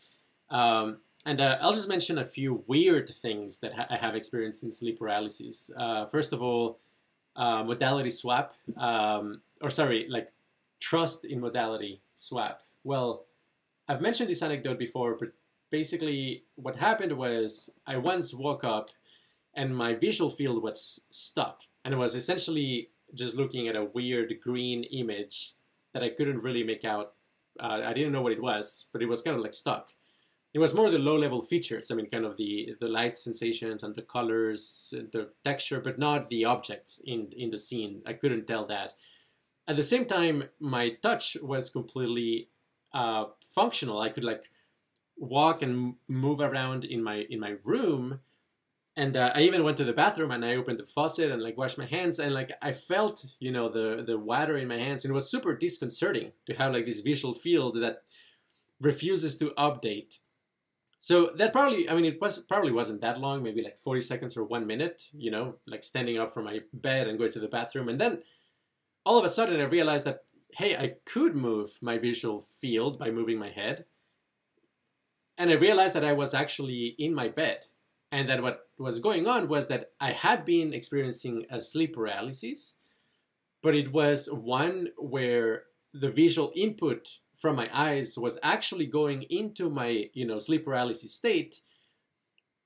um, 0.50 0.98
and 1.26 1.40
uh, 1.40 1.58
I'll 1.60 1.74
just 1.74 1.88
mention 1.88 2.18
a 2.18 2.24
few 2.24 2.64
weird 2.68 3.10
things 3.10 3.58
that 3.58 3.74
ha- 3.74 3.88
I 3.90 3.96
have 3.96 4.14
experienced 4.14 4.62
in 4.62 4.70
sleep 4.70 5.00
paralysis. 5.00 5.70
Uh, 5.76 6.06
first 6.06 6.32
of 6.32 6.40
all, 6.40 6.78
uh, 7.34 7.64
modality 7.64 8.10
swap, 8.10 8.52
um, 8.76 9.42
or 9.60 9.68
sorry, 9.68 10.06
like 10.08 10.32
trust 10.80 11.24
in 11.24 11.40
modality 11.40 12.00
swap. 12.14 12.62
Well, 12.84 13.26
I've 13.88 14.00
mentioned 14.00 14.30
this 14.30 14.42
anecdote 14.42 14.78
before, 14.78 15.16
but 15.18 15.30
basically 15.70 16.44
what 16.54 16.76
happened 16.76 17.12
was 17.12 17.70
I 17.88 17.96
once 17.96 18.32
woke 18.32 18.62
up 18.62 18.90
and 19.54 19.76
my 19.76 19.94
visual 19.94 20.30
field 20.30 20.62
was 20.62 21.00
stuck 21.10 21.62
and 21.84 21.92
it 21.92 21.96
was 21.96 22.14
essentially 22.14 22.90
just 23.14 23.36
looking 23.36 23.66
at 23.66 23.74
a 23.74 23.84
weird 23.94 24.32
green 24.42 24.84
image 24.84 25.54
that 25.92 26.04
I 26.04 26.10
couldn't 26.10 26.44
really 26.44 26.62
make 26.62 26.84
out. 26.84 27.14
Uh, 27.58 27.80
I 27.84 27.92
didn't 27.92 28.12
know 28.12 28.22
what 28.22 28.32
it 28.32 28.42
was, 28.42 28.86
but 28.92 29.02
it 29.02 29.08
was 29.08 29.22
kind 29.22 29.36
of 29.36 29.42
like 29.42 29.54
stuck. 29.54 29.90
It 30.56 30.60
was 30.60 30.72
more 30.72 30.88
the 30.88 30.98
low 30.98 31.16
level 31.18 31.42
features. 31.42 31.90
I 31.90 31.96
mean, 31.96 32.08
kind 32.08 32.24
of 32.24 32.38
the, 32.38 32.74
the 32.80 32.88
light 32.88 33.18
sensations 33.18 33.82
and 33.82 33.94
the 33.94 34.00
colors, 34.00 34.88
the 35.12 35.28
texture, 35.44 35.80
but 35.80 35.98
not 35.98 36.30
the 36.30 36.46
objects 36.46 36.98
in, 37.04 37.28
in 37.36 37.50
the 37.50 37.58
scene. 37.58 38.00
I 38.06 38.14
couldn't 38.14 38.46
tell 38.46 38.64
that. 38.68 38.94
At 39.68 39.76
the 39.76 39.82
same 39.82 40.06
time, 40.06 40.44
my 40.58 40.94
touch 41.02 41.36
was 41.42 41.68
completely 41.68 42.48
uh, 42.94 43.26
functional. 43.54 44.00
I 44.00 44.08
could 44.08 44.24
like 44.24 44.44
walk 45.18 45.60
and 45.60 45.96
move 46.08 46.40
around 46.40 46.84
in 46.84 47.02
my 47.02 47.26
in 47.28 47.38
my 47.38 47.56
room 47.62 48.20
and 48.96 49.14
uh, 49.14 49.32
I 49.34 49.42
even 49.42 49.62
went 49.62 49.76
to 49.76 49.84
the 49.84 49.92
bathroom 49.92 50.30
and 50.30 50.42
I 50.42 50.56
opened 50.56 50.78
the 50.78 50.86
faucet 50.86 51.30
and 51.30 51.42
like 51.42 51.58
washed 51.58 51.76
my 51.76 51.84
hands 51.86 52.18
and 52.18 52.32
like 52.32 52.52
I 52.62 52.72
felt 52.72 53.26
you 53.40 53.50
know 53.50 53.68
the 53.68 54.02
the 54.06 54.18
water 54.18 54.56
in 54.56 54.68
my 54.68 54.78
hands 54.78 55.04
and 55.04 55.10
it 55.10 55.14
was 55.14 55.30
super 55.30 55.54
disconcerting 55.54 56.32
to 56.46 56.54
have 56.54 56.72
like 56.72 56.86
this 56.86 57.00
visual 57.00 57.34
field 57.34 57.74
that 57.82 58.04
refuses 58.80 59.36
to 59.36 59.50
update. 59.58 60.18
So 60.98 61.30
that 61.36 61.52
probably 61.52 61.88
I 61.88 61.94
mean 61.94 62.06
it 62.06 62.20
was 62.20 62.38
probably 62.38 62.72
wasn't 62.72 63.00
that 63.02 63.20
long, 63.20 63.42
maybe 63.42 63.62
like 63.62 63.78
40 63.78 64.00
seconds 64.00 64.36
or 64.36 64.44
1 64.44 64.66
minute, 64.66 65.02
you 65.12 65.30
know, 65.30 65.56
like 65.66 65.84
standing 65.84 66.18
up 66.18 66.32
from 66.32 66.44
my 66.44 66.60
bed 66.72 67.06
and 67.06 67.18
going 67.18 67.32
to 67.32 67.40
the 67.40 67.48
bathroom 67.48 67.88
and 67.88 68.00
then 68.00 68.22
all 69.04 69.18
of 69.18 69.24
a 69.24 69.28
sudden 69.28 69.60
I 69.60 69.64
realized 69.64 70.06
that 70.06 70.24
hey, 70.52 70.74
I 70.76 70.94
could 71.04 71.36
move 71.36 71.76
my 71.82 71.98
visual 71.98 72.40
field 72.40 72.98
by 72.98 73.10
moving 73.10 73.38
my 73.38 73.50
head 73.50 73.84
and 75.38 75.50
I 75.50 75.54
realized 75.54 75.94
that 75.94 76.04
I 76.04 76.12
was 76.12 76.34
actually 76.34 76.94
in 76.98 77.14
my 77.14 77.28
bed. 77.28 77.66
And 78.12 78.28
that 78.28 78.42
what 78.42 78.60
was 78.78 79.00
going 79.00 79.26
on 79.26 79.48
was 79.48 79.66
that 79.66 79.90
I 80.00 80.12
had 80.12 80.44
been 80.44 80.72
experiencing 80.72 81.44
a 81.50 81.60
sleep 81.60 81.94
paralysis, 81.94 82.74
but 83.62 83.74
it 83.74 83.92
was 83.92 84.28
one 84.30 84.88
where 84.96 85.64
the 85.92 86.10
visual 86.10 86.52
input 86.54 87.08
from 87.36 87.56
my 87.56 87.68
eyes 87.72 88.18
was 88.18 88.38
actually 88.42 88.86
going 88.86 89.22
into 89.24 89.70
my 89.70 90.08
you 90.12 90.26
know 90.26 90.38
sleep 90.38 90.64
paralysis 90.64 91.14
state 91.14 91.60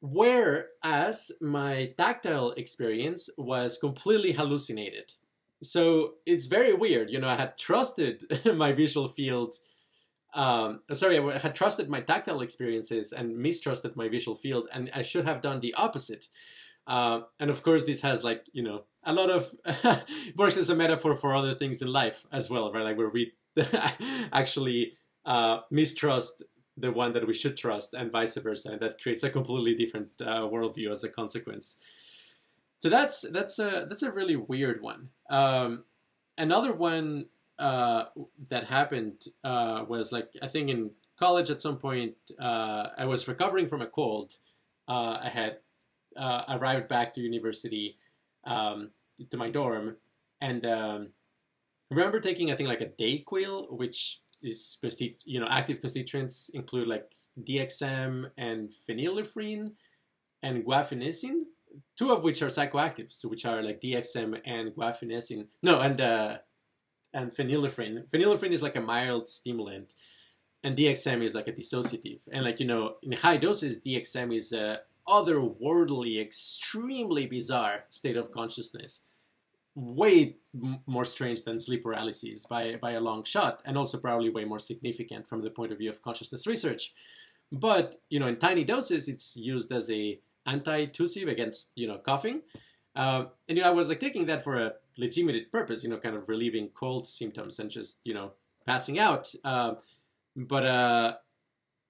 whereas 0.00 1.30
my 1.40 1.92
tactile 1.98 2.52
experience 2.52 3.28
was 3.36 3.76
completely 3.76 4.32
hallucinated 4.32 5.12
so 5.62 6.14
it's 6.24 6.46
very 6.46 6.72
weird 6.72 7.10
you 7.10 7.20
know 7.20 7.28
i 7.28 7.36
had 7.36 7.56
trusted 7.58 8.22
my 8.54 8.72
visual 8.72 9.08
field 9.08 9.54
um, 10.34 10.80
sorry, 10.92 11.18
I 11.18 11.38
had 11.38 11.54
trusted 11.54 11.88
my 11.88 12.00
tactile 12.00 12.40
experiences 12.40 13.12
and 13.12 13.36
mistrusted 13.36 13.96
my 13.96 14.08
visual 14.08 14.36
field, 14.36 14.68
and 14.72 14.90
I 14.94 15.02
should 15.02 15.26
have 15.26 15.40
done 15.40 15.60
the 15.60 15.74
opposite. 15.74 16.28
Uh, 16.86 17.22
and 17.38 17.50
of 17.50 17.62
course, 17.62 17.84
this 17.84 18.02
has 18.02 18.24
like 18.24 18.46
you 18.52 18.62
know 18.62 18.84
a 19.04 19.12
lot 19.12 19.30
of 19.30 19.54
works 20.36 20.56
a 20.68 20.74
metaphor 20.74 21.14
for 21.14 21.34
other 21.34 21.54
things 21.54 21.82
in 21.82 21.88
life 21.88 22.26
as 22.32 22.48
well, 22.48 22.72
right? 22.72 22.84
Like 22.84 22.96
where 22.96 23.08
we 23.08 23.32
actually 24.32 24.92
uh, 25.24 25.60
mistrust 25.70 26.44
the 26.76 26.90
one 26.90 27.12
that 27.12 27.26
we 27.26 27.34
should 27.34 27.56
trust, 27.56 27.94
and 27.94 28.10
vice 28.10 28.36
versa, 28.36 28.70
and 28.70 28.80
that 28.80 29.00
creates 29.00 29.22
a 29.22 29.30
completely 29.30 29.74
different 29.74 30.08
uh, 30.20 30.42
worldview 30.42 30.90
as 30.90 31.04
a 31.04 31.08
consequence. 31.08 31.76
So 32.78 32.88
that's 32.88 33.22
that's 33.30 33.58
a 33.58 33.86
that's 33.88 34.02
a 34.02 34.10
really 34.10 34.36
weird 34.36 34.80
one. 34.80 35.10
Um, 35.28 35.84
another 36.38 36.72
one 36.72 37.26
uh, 37.58 38.04
that 38.48 38.64
happened 38.64 39.26
uh, 39.44 39.84
was 39.86 40.12
like 40.12 40.30
I 40.42 40.48
think 40.48 40.70
in 40.70 40.90
college 41.18 41.50
at 41.50 41.60
some 41.60 41.76
point 41.76 42.14
uh, 42.40 42.88
I 42.96 43.04
was 43.04 43.28
recovering 43.28 43.68
from 43.68 43.82
a 43.82 43.86
cold. 43.86 44.32
Uh, 44.88 45.18
I 45.22 45.28
had 45.28 45.58
uh, 46.16 46.42
arrived 46.48 46.88
back 46.88 47.12
to 47.14 47.20
university 47.20 47.98
um, 48.44 48.90
to 49.28 49.36
my 49.36 49.50
dorm, 49.50 49.96
and 50.40 50.64
um, 50.64 51.08
remember 51.90 52.20
taking 52.20 52.50
I 52.50 52.54
think 52.54 52.68
like 52.68 52.80
a 52.80 52.88
day 52.88 53.24
Dayquil, 53.24 53.70
which 53.70 54.20
is 54.42 54.78
you 55.24 55.40
know 55.40 55.46
active 55.50 55.80
constituents 55.80 56.50
include 56.54 56.88
like 56.88 57.10
DXM 57.42 58.30
and 58.38 58.70
phenylephrine 58.88 59.72
and 60.42 60.64
guaifenesin, 60.64 61.42
two 61.98 62.12
of 62.12 62.24
which 62.24 62.42
are 62.42 62.46
psychoactive, 62.46 63.12
so 63.12 63.28
which 63.28 63.44
are 63.44 63.62
like 63.62 63.80
DXM 63.80 64.40
and 64.44 64.72
guaifenesin. 64.72 65.46
No, 65.62 65.80
and 65.80 66.00
uh, 66.00 66.38
and 67.12 67.34
phenylephrine. 67.34 68.08
Phenylephrine 68.10 68.52
is 68.52 68.62
like 68.62 68.76
a 68.76 68.80
mild 68.80 69.28
stimulant, 69.28 69.94
and 70.64 70.76
DXM 70.76 71.22
is 71.22 71.34
like 71.34 71.48
a 71.48 71.52
dissociative. 71.52 72.20
And 72.32 72.44
like 72.44 72.60
you 72.60 72.66
know, 72.66 72.94
in 73.02 73.12
high 73.12 73.36
doses, 73.36 73.80
DXM 73.80 74.36
is 74.36 74.52
a 74.52 74.80
otherworldly, 75.08 76.20
extremely 76.20 77.26
bizarre 77.26 77.84
state 77.90 78.16
of 78.16 78.30
consciousness, 78.30 79.02
way 79.74 80.36
more 80.86 81.04
strange 81.04 81.44
than 81.44 81.58
sleep 81.58 81.82
paralysis 81.84 82.44
by 82.46 82.76
by 82.76 82.92
a 82.92 83.00
long 83.00 83.24
shot, 83.24 83.62
and 83.64 83.76
also 83.78 83.98
probably 83.98 84.30
way 84.30 84.44
more 84.44 84.58
significant 84.58 85.28
from 85.28 85.42
the 85.42 85.50
point 85.50 85.72
of 85.72 85.78
view 85.78 85.90
of 85.90 86.02
consciousness 86.02 86.46
research. 86.46 86.92
But 87.52 87.96
you 88.08 88.20
know, 88.20 88.26
in 88.28 88.36
tiny 88.36 88.64
doses, 88.64 89.08
it's 89.08 89.36
used 89.36 89.72
as 89.72 89.90
a 89.90 90.20
anti-tussive 90.46 91.28
against 91.28 91.72
you 91.76 91.86
know 91.86 91.98
coughing. 91.98 92.42
Uh, 92.96 93.26
and 93.48 93.56
you 93.56 93.62
know, 93.62 93.70
I 93.70 93.72
was 93.72 93.88
like 93.88 94.00
taking 94.00 94.26
that 94.26 94.42
for 94.42 94.56
a 94.56 94.72
legitimate 94.98 95.50
purpose, 95.50 95.84
you 95.84 95.90
know, 95.90 95.98
kind 95.98 96.16
of 96.16 96.28
relieving 96.28 96.70
cold 96.74 97.06
symptoms 97.06 97.58
and 97.58 97.70
just, 97.70 98.00
you 98.04 98.14
know, 98.14 98.32
passing 98.66 98.98
out. 98.98 99.32
Uh, 99.44 99.74
but, 100.36 100.66
uh, 100.66 101.14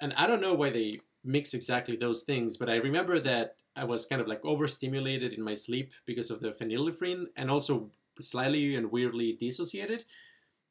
and 0.00 0.14
I 0.16 0.26
don't 0.26 0.40
know 0.40 0.54
why 0.54 0.70
they 0.70 1.00
mix 1.24 1.54
exactly 1.54 1.96
those 1.96 2.22
things, 2.22 2.56
but 2.56 2.70
I 2.70 2.76
remember 2.76 3.18
that 3.20 3.56
I 3.80 3.84
was 3.84 4.04
kind 4.04 4.20
of 4.20 4.28
like 4.28 4.44
overstimulated 4.44 5.32
in 5.32 5.42
my 5.42 5.54
sleep 5.54 5.92
because 6.04 6.30
of 6.30 6.40
the 6.40 6.50
phenylephrine 6.50 7.24
and 7.34 7.50
also 7.50 7.90
slightly 8.20 8.76
and 8.76 8.92
weirdly 8.92 9.38
dissociated. 9.40 10.04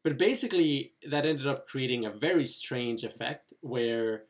But 0.03 0.19
basically, 0.19 0.93
that 1.09 1.25
ended 1.25 1.47
up 1.47 1.67
creating 1.67 2.05
a 2.05 2.11
very 2.11 2.45
strange 2.45 3.03
effect 3.03 3.51
where 3.61 4.25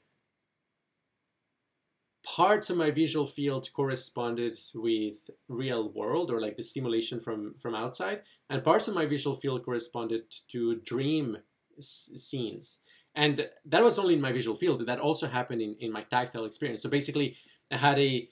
parts 2.26 2.70
of 2.70 2.78
my 2.78 2.90
visual 2.90 3.28
field 3.28 3.68
corresponded 3.74 4.58
with 4.74 5.30
real 5.48 5.92
world 5.92 6.32
or 6.32 6.40
like 6.40 6.56
the 6.58 6.64
stimulation 6.64 7.20
from 7.20 7.56
from 7.60 7.74
outside 7.76 8.22
and 8.50 8.64
parts 8.64 8.88
of 8.88 8.94
my 8.94 9.06
visual 9.06 9.36
field 9.36 9.64
corresponded 9.64 10.24
to 10.52 10.76
dream 10.86 11.38
scenes. 11.80 12.80
And 13.16 13.50
that 13.66 13.84
was 13.84 14.00
only 14.00 14.14
in 14.14 14.22
my 14.22 14.32
visual 14.32 14.56
field. 14.56 14.86
That 14.86 15.00
also 15.00 15.28
happened 15.28 15.62
in, 15.62 15.76
in 15.80 15.92
my 15.92 16.04
tactile 16.04 16.46
experience. 16.46 16.82
So 16.82 16.90
basically 16.90 17.36
i 17.72 17.78
had 17.78 18.00
a 18.00 18.28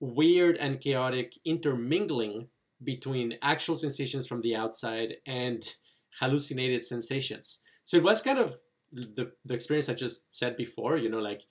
weird 0.00 0.56
and 0.56 0.80
chaotic 0.80 1.38
intermingling 1.44 2.48
between 2.84 3.38
actual 3.42 3.74
sensations 3.74 4.26
from 4.26 4.42
the 4.42 4.54
outside 4.54 5.16
and 5.26 5.76
hallucinated 6.20 6.84
sensations 6.84 7.60
so 7.84 7.96
it 7.96 8.02
was 8.02 8.20
kind 8.22 8.38
of 8.38 8.58
the, 8.92 9.32
the 9.44 9.54
experience 9.54 9.88
i 9.88 9.94
just 9.94 10.32
said 10.34 10.56
before 10.56 10.96
you 10.96 11.08
know 11.08 11.18
like 11.18 11.42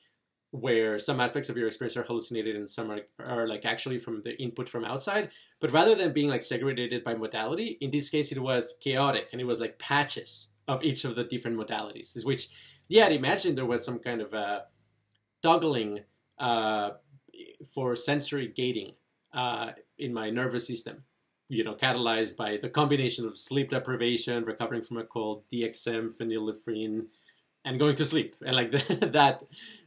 where 0.62 0.98
some 0.98 1.20
aspects 1.20 1.50
of 1.50 1.58
your 1.58 1.68
experience 1.68 1.98
are 1.98 2.04
hallucinated 2.04 2.56
and 2.56 2.70
some 2.70 2.92
are, 2.92 3.02
are 3.20 3.48
like 3.48 3.66
actually 3.66 3.98
from 3.98 4.22
the 4.24 4.36
input 4.42 4.70
from 4.70 4.86
outside. 4.86 5.30
But 5.60 5.72
rather 5.72 5.96
than 5.96 6.14
being 6.14 6.30
like 6.30 6.42
segregated 6.42 7.04
by 7.04 7.16
modality, 7.16 7.78
in 7.82 7.92
this 7.92 8.10
case 8.10 8.32
it 8.32 8.40
was 8.40 8.76
chaotic 8.82 9.28
and 9.32 9.42
it 9.42 9.46
was 9.46 9.60
like 9.60 9.80
patches 9.80 10.48
of 10.68 10.84
each 10.84 11.06
of 11.06 11.16
the 11.16 11.24
different 11.24 11.58
modalities. 11.58 12.26
Which, 12.26 12.50
yeah, 12.88 13.06
I'd 13.06 13.12
imagine 13.12 13.56
there 13.56 13.66
was 13.66 13.84
some 13.84 14.00
kind 14.00 14.22
of 14.22 14.34
a 14.34 14.64
toggling 15.42 16.02
uh, 16.40 16.92
for 17.68 17.96
sensory 17.96 18.48
gating 18.48 18.94
uh, 19.34 19.72
in 19.98 20.14
my 20.14 20.30
nervous 20.30 20.68
system. 20.68 21.04
You 21.48 21.64
know, 21.64 21.76
catalyzed 21.76 22.38
by 22.38 22.58
the 22.58 22.70
combination 22.70 23.26
of 23.26 23.38
sleep 23.38 23.70
deprivation, 23.70 24.46
recovering 24.46 24.82
from 24.82 24.98
a 24.98 25.04
cold, 25.04 25.44
DXM, 25.54 26.10
phenylephrine, 26.18 27.06
and 27.64 27.80
going 27.80 27.96
to 27.98 28.06
sleep, 28.06 28.36
and 28.44 28.56
like 28.56 28.72
that 29.00 29.44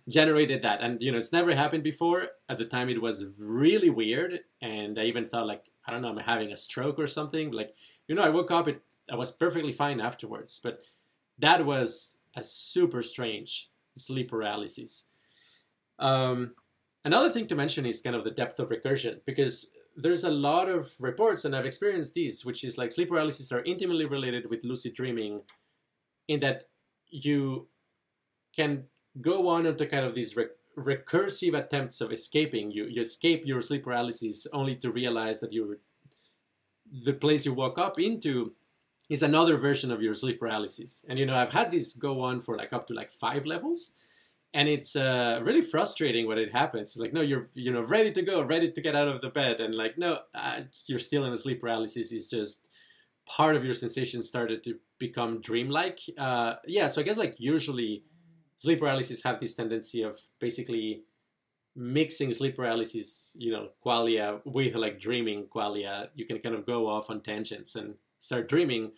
generated 0.08 0.62
that. 0.62 0.80
And 0.80 1.02
you 1.02 1.10
know, 1.10 1.18
it's 1.18 1.32
never 1.32 1.54
happened 1.54 1.82
before. 1.82 2.28
At 2.48 2.58
the 2.58 2.64
time, 2.64 2.88
it 2.88 3.02
was 3.02 3.26
really 3.38 3.90
weird, 3.90 4.40
and 4.62 4.98
I 4.98 5.04
even 5.04 5.26
thought 5.26 5.48
like, 5.48 5.64
I 5.84 5.90
don't 5.90 6.02
know, 6.02 6.10
I'm 6.10 6.18
having 6.18 6.52
a 6.52 6.56
stroke 6.56 6.98
or 6.98 7.08
something. 7.08 7.50
Like, 7.50 7.74
you 8.06 8.14
know, 8.14 8.22
I 8.22 8.28
woke 8.28 8.52
up, 8.52 8.68
it 8.68 8.80
I 9.10 9.16
was 9.16 9.32
perfectly 9.32 9.72
fine 9.72 10.00
afterwards, 10.00 10.60
but 10.62 10.82
that 11.38 11.64
was 11.64 12.18
a 12.36 12.42
super 12.42 13.02
strange 13.02 13.70
sleep 13.96 14.30
paralysis. 14.30 15.06
Um, 15.98 16.52
another 17.04 17.30
thing 17.30 17.46
to 17.48 17.54
mention 17.54 17.86
is 17.86 18.02
kind 18.02 18.16
of 18.16 18.24
the 18.24 18.30
depth 18.30 18.58
of 18.58 18.68
recursion 18.68 19.20
because 19.26 19.70
there's 19.96 20.24
a 20.24 20.30
lot 20.30 20.68
of 20.68 20.94
reports, 21.00 21.44
and 21.44 21.56
I've 21.56 21.66
experienced 21.66 22.14
these, 22.14 22.44
which 22.44 22.62
is 22.62 22.78
like 22.78 22.92
sleep 22.92 23.08
paralysis 23.08 23.50
are 23.50 23.64
intimately 23.64 24.06
related 24.06 24.48
with 24.48 24.64
lucid 24.64 24.94
dreaming, 24.94 25.42
in 26.28 26.40
that 26.40 26.68
you 27.08 27.66
can 28.54 28.84
go 29.20 29.48
on 29.48 29.66
into 29.66 29.86
kind 29.86 30.04
of 30.04 30.14
these 30.14 30.36
rec- 30.36 30.50
recursive 30.76 31.58
attempts 31.58 32.00
of 32.00 32.12
escaping. 32.12 32.70
You 32.70 32.84
you 32.84 33.00
escape 33.00 33.42
your 33.44 33.60
sleep 33.60 33.84
paralysis 33.84 34.46
only 34.52 34.76
to 34.76 34.92
realize 34.92 35.40
that 35.40 35.52
you're 35.52 35.78
the 36.90 37.12
place 37.12 37.44
you 37.44 37.52
woke 37.52 37.78
up 37.78 37.98
into 37.98 38.52
is 39.08 39.22
another 39.22 39.56
version 39.56 39.90
of 39.90 40.02
your 40.02 40.14
sleep 40.14 40.38
paralysis. 40.38 41.04
And 41.08 41.18
you 41.18 41.26
know, 41.26 41.36
I've 41.36 41.50
had 41.50 41.70
this 41.70 41.94
go 41.94 42.20
on 42.20 42.40
for 42.40 42.56
like 42.56 42.72
up 42.72 42.86
to 42.88 42.94
like 42.94 43.10
five 43.10 43.46
levels, 43.46 43.92
and 44.54 44.68
it's 44.68 44.96
uh, 44.96 45.40
really 45.42 45.60
frustrating 45.60 46.26
when 46.26 46.38
it 46.38 46.52
happens. 46.52 46.96
Like, 46.96 47.12
no, 47.12 47.20
you're 47.20 47.48
you 47.54 47.72
know 47.72 47.82
ready 47.82 48.10
to 48.12 48.22
go, 48.22 48.42
ready 48.42 48.70
to 48.70 48.80
get 48.80 48.96
out 48.96 49.08
of 49.08 49.20
the 49.20 49.28
bed, 49.28 49.60
and 49.60 49.74
like, 49.74 49.98
no, 49.98 50.20
uh, 50.34 50.62
you're 50.86 50.98
still 50.98 51.24
in 51.24 51.32
a 51.32 51.36
sleep 51.36 51.60
paralysis. 51.60 52.12
It's 52.12 52.30
just 52.30 52.68
part 53.26 53.56
of 53.56 53.64
your 53.64 53.74
sensation 53.74 54.22
started 54.22 54.62
to 54.64 54.76
become 54.98 55.40
dreamlike. 55.40 56.00
Uh, 56.16 56.54
yeah, 56.66 56.86
so 56.86 57.00
I 57.00 57.04
guess 57.04 57.18
like 57.18 57.36
usually 57.38 58.04
sleep 58.56 58.80
paralysis 58.80 59.22
have 59.22 59.40
this 59.40 59.54
tendency 59.54 60.02
of 60.02 60.18
basically 60.40 61.02
mixing 61.76 62.32
sleep 62.32 62.56
paralysis, 62.56 63.36
you 63.38 63.52
know, 63.52 63.68
qualia 63.84 64.40
with 64.44 64.74
like 64.74 64.98
dreaming 64.98 65.46
qualia. 65.54 66.08
You 66.14 66.26
can 66.26 66.38
kind 66.40 66.54
of 66.54 66.66
go 66.66 66.88
off 66.88 67.10
on 67.10 67.20
tangents 67.20 67.76
and 67.76 67.94
start 68.18 68.48
dreaming. 68.48 68.92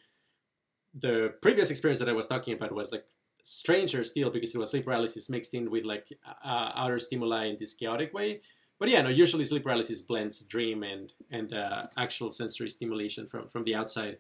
The 0.95 1.35
previous 1.43 1.71
experience 1.71 1.99
that 1.99 2.09
I 2.09 2.13
was 2.13 2.27
talking 2.27 2.55
about 2.55 2.73
was 2.73 2.91
like 2.93 3.05
stranger 3.43 4.05
still 4.05 4.31
because 4.31 4.55
it 4.55 4.59
was 4.59 4.71
sleep 4.71 4.85
paralysis 4.85 5.31
mixed 5.31 5.55
in 5.55 5.71
with 5.71 5.85
like 5.85 6.09
uh, 6.45 6.73
outer 6.75 6.99
stimuli 6.99 7.47
in 7.47 7.57
this 7.59 7.75
chaotic 7.75 8.13
way. 8.13 8.41
But 8.79 8.89
yeah, 8.89 9.03
no, 9.03 9.11
usually 9.11 9.45
sleep 9.45 9.65
paralysis 9.65 10.03
blends 10.03 10.41
dream 10.41 10.83
and 10.83 11.13
and 11.31 11.53
uh, 11.53 11.87
actual 11.97 12.31
sensory 12.31 12.71
stimulation 12.71 13.27
from 13.27 13.49
from 13.49 13.65
the 13.65 13.75
outside, 13.75 14.19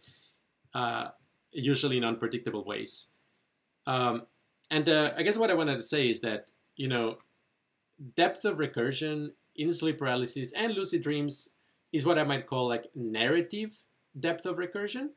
uh, 0.74 1.08
usually 1.52 1.96
in 1.96 2.04
unpredictable 2.04 2.64
ways. 2.64 3.08
Um, 3.86 4.26
and 4.70 4.88
uh, 4.88 5.12
I 5.16 5.22
guess 5.22 5.38
what 5.38 5.50
I 5.50 5.54
wanted 5.54 5.76
to 5.76 5.82
say 5.82 6.10
is 6.10 6.20
that, 6.20 6.50
you 6.76 6.88
know, 6.88 7.18
depth 8.16 8.44
of 8.44 8.58
recursion 8.58 9.30
in 9.56 9.70
sleep 9.70 9.98
paralysis 9.98 10.52
and 10.52 10.74
lucid 10.74 11.02
dreams 11.02 11.50
is 11.92 12.06
what 12.06 12.18
I 12.18 12.24
might 12.24 12.46
call 12.46 12.68
like 12.68 12.84
narrative 12.94 13.82
depth 14.18 14.46
of 14.46 14.56
recursion. 14.56 15.08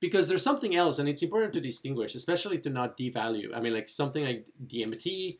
Because 0.00 0.28
there's 0.28 0.44
something 0.44 0.76
else, 0.76 0.98
and 0.98 1.08
it's 1.08 1.22
important 1.22 1.52
to 1.54 1.60
distinguish, 1.60 2.14
especially 2.14 2.58
to 2.58 2.70
not 2.70 2.96
devalue. 2.96 3.48
I 3.54 3.60
mean, 3.60 3.74
like 3.74 3.88
something 3.88 4.24
like 4.24 4.48
DMT 4.64 5.38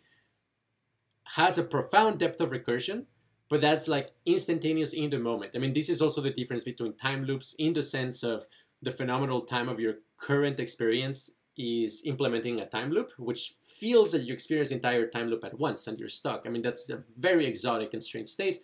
has 1.36 1.58
a 1.58 1.62
profound 1.62 2.18
depth 2.18 2.40
of 2.40 2.50
recursion, 2.50 3.04
but 3.48 3.60
that's 3.60 3.86
like 3.86 4.10
instantaneous 4.26 4.92
in 4.92 5.10
the 5.10 5.18
moment. 5.18 5.52
I 5.54 5.58
mean, 5.58 5.72
this 5.72 5.88
is 5.88 6.02
also 6.02 6.20
the 6.20 6.30
difference 6.30 6.64
between 6.64 6.94
time 6.94 7.24
loops 7.24 7.54
in 7.58 7.72
the 7.72 7.82
sense 7.82 8.22
of 8.22 8.46
the 8.82 8.90
phenomenal 8.90 9.42
time 9.42 9.68
of 9.68 9.78
your 9.78 9.94
current 10.18 10.58
experience 10.58 11.32
is 11.56 12.02
implementing 12.04 12.60
a 12.60 12.66
time 12.66 12.90
loop, 12.90 13.10
which 13.18 13.56
feels 13.62 14.12
that 14.12 14.22
you 14.22 14.32
experience 14.32 14.68
the 14.68 14.76
entire 14.76 15.06
time 15.08 15.28
loop 15.28 15.44
at 15.44 15.58
once 15.58 15.86
and 15.86 15.98
you're 15.98 16.08
stuck. 16.08 16.44
I 16.46 16.50
mean, 16.50 16.62
that's 16.62 16.88
a 16.88 17.02
very 17.18 17.46
exotic 17.46 17.94
and 17.94 18.02
strange 18.02 18.28
state, 18.28 18.60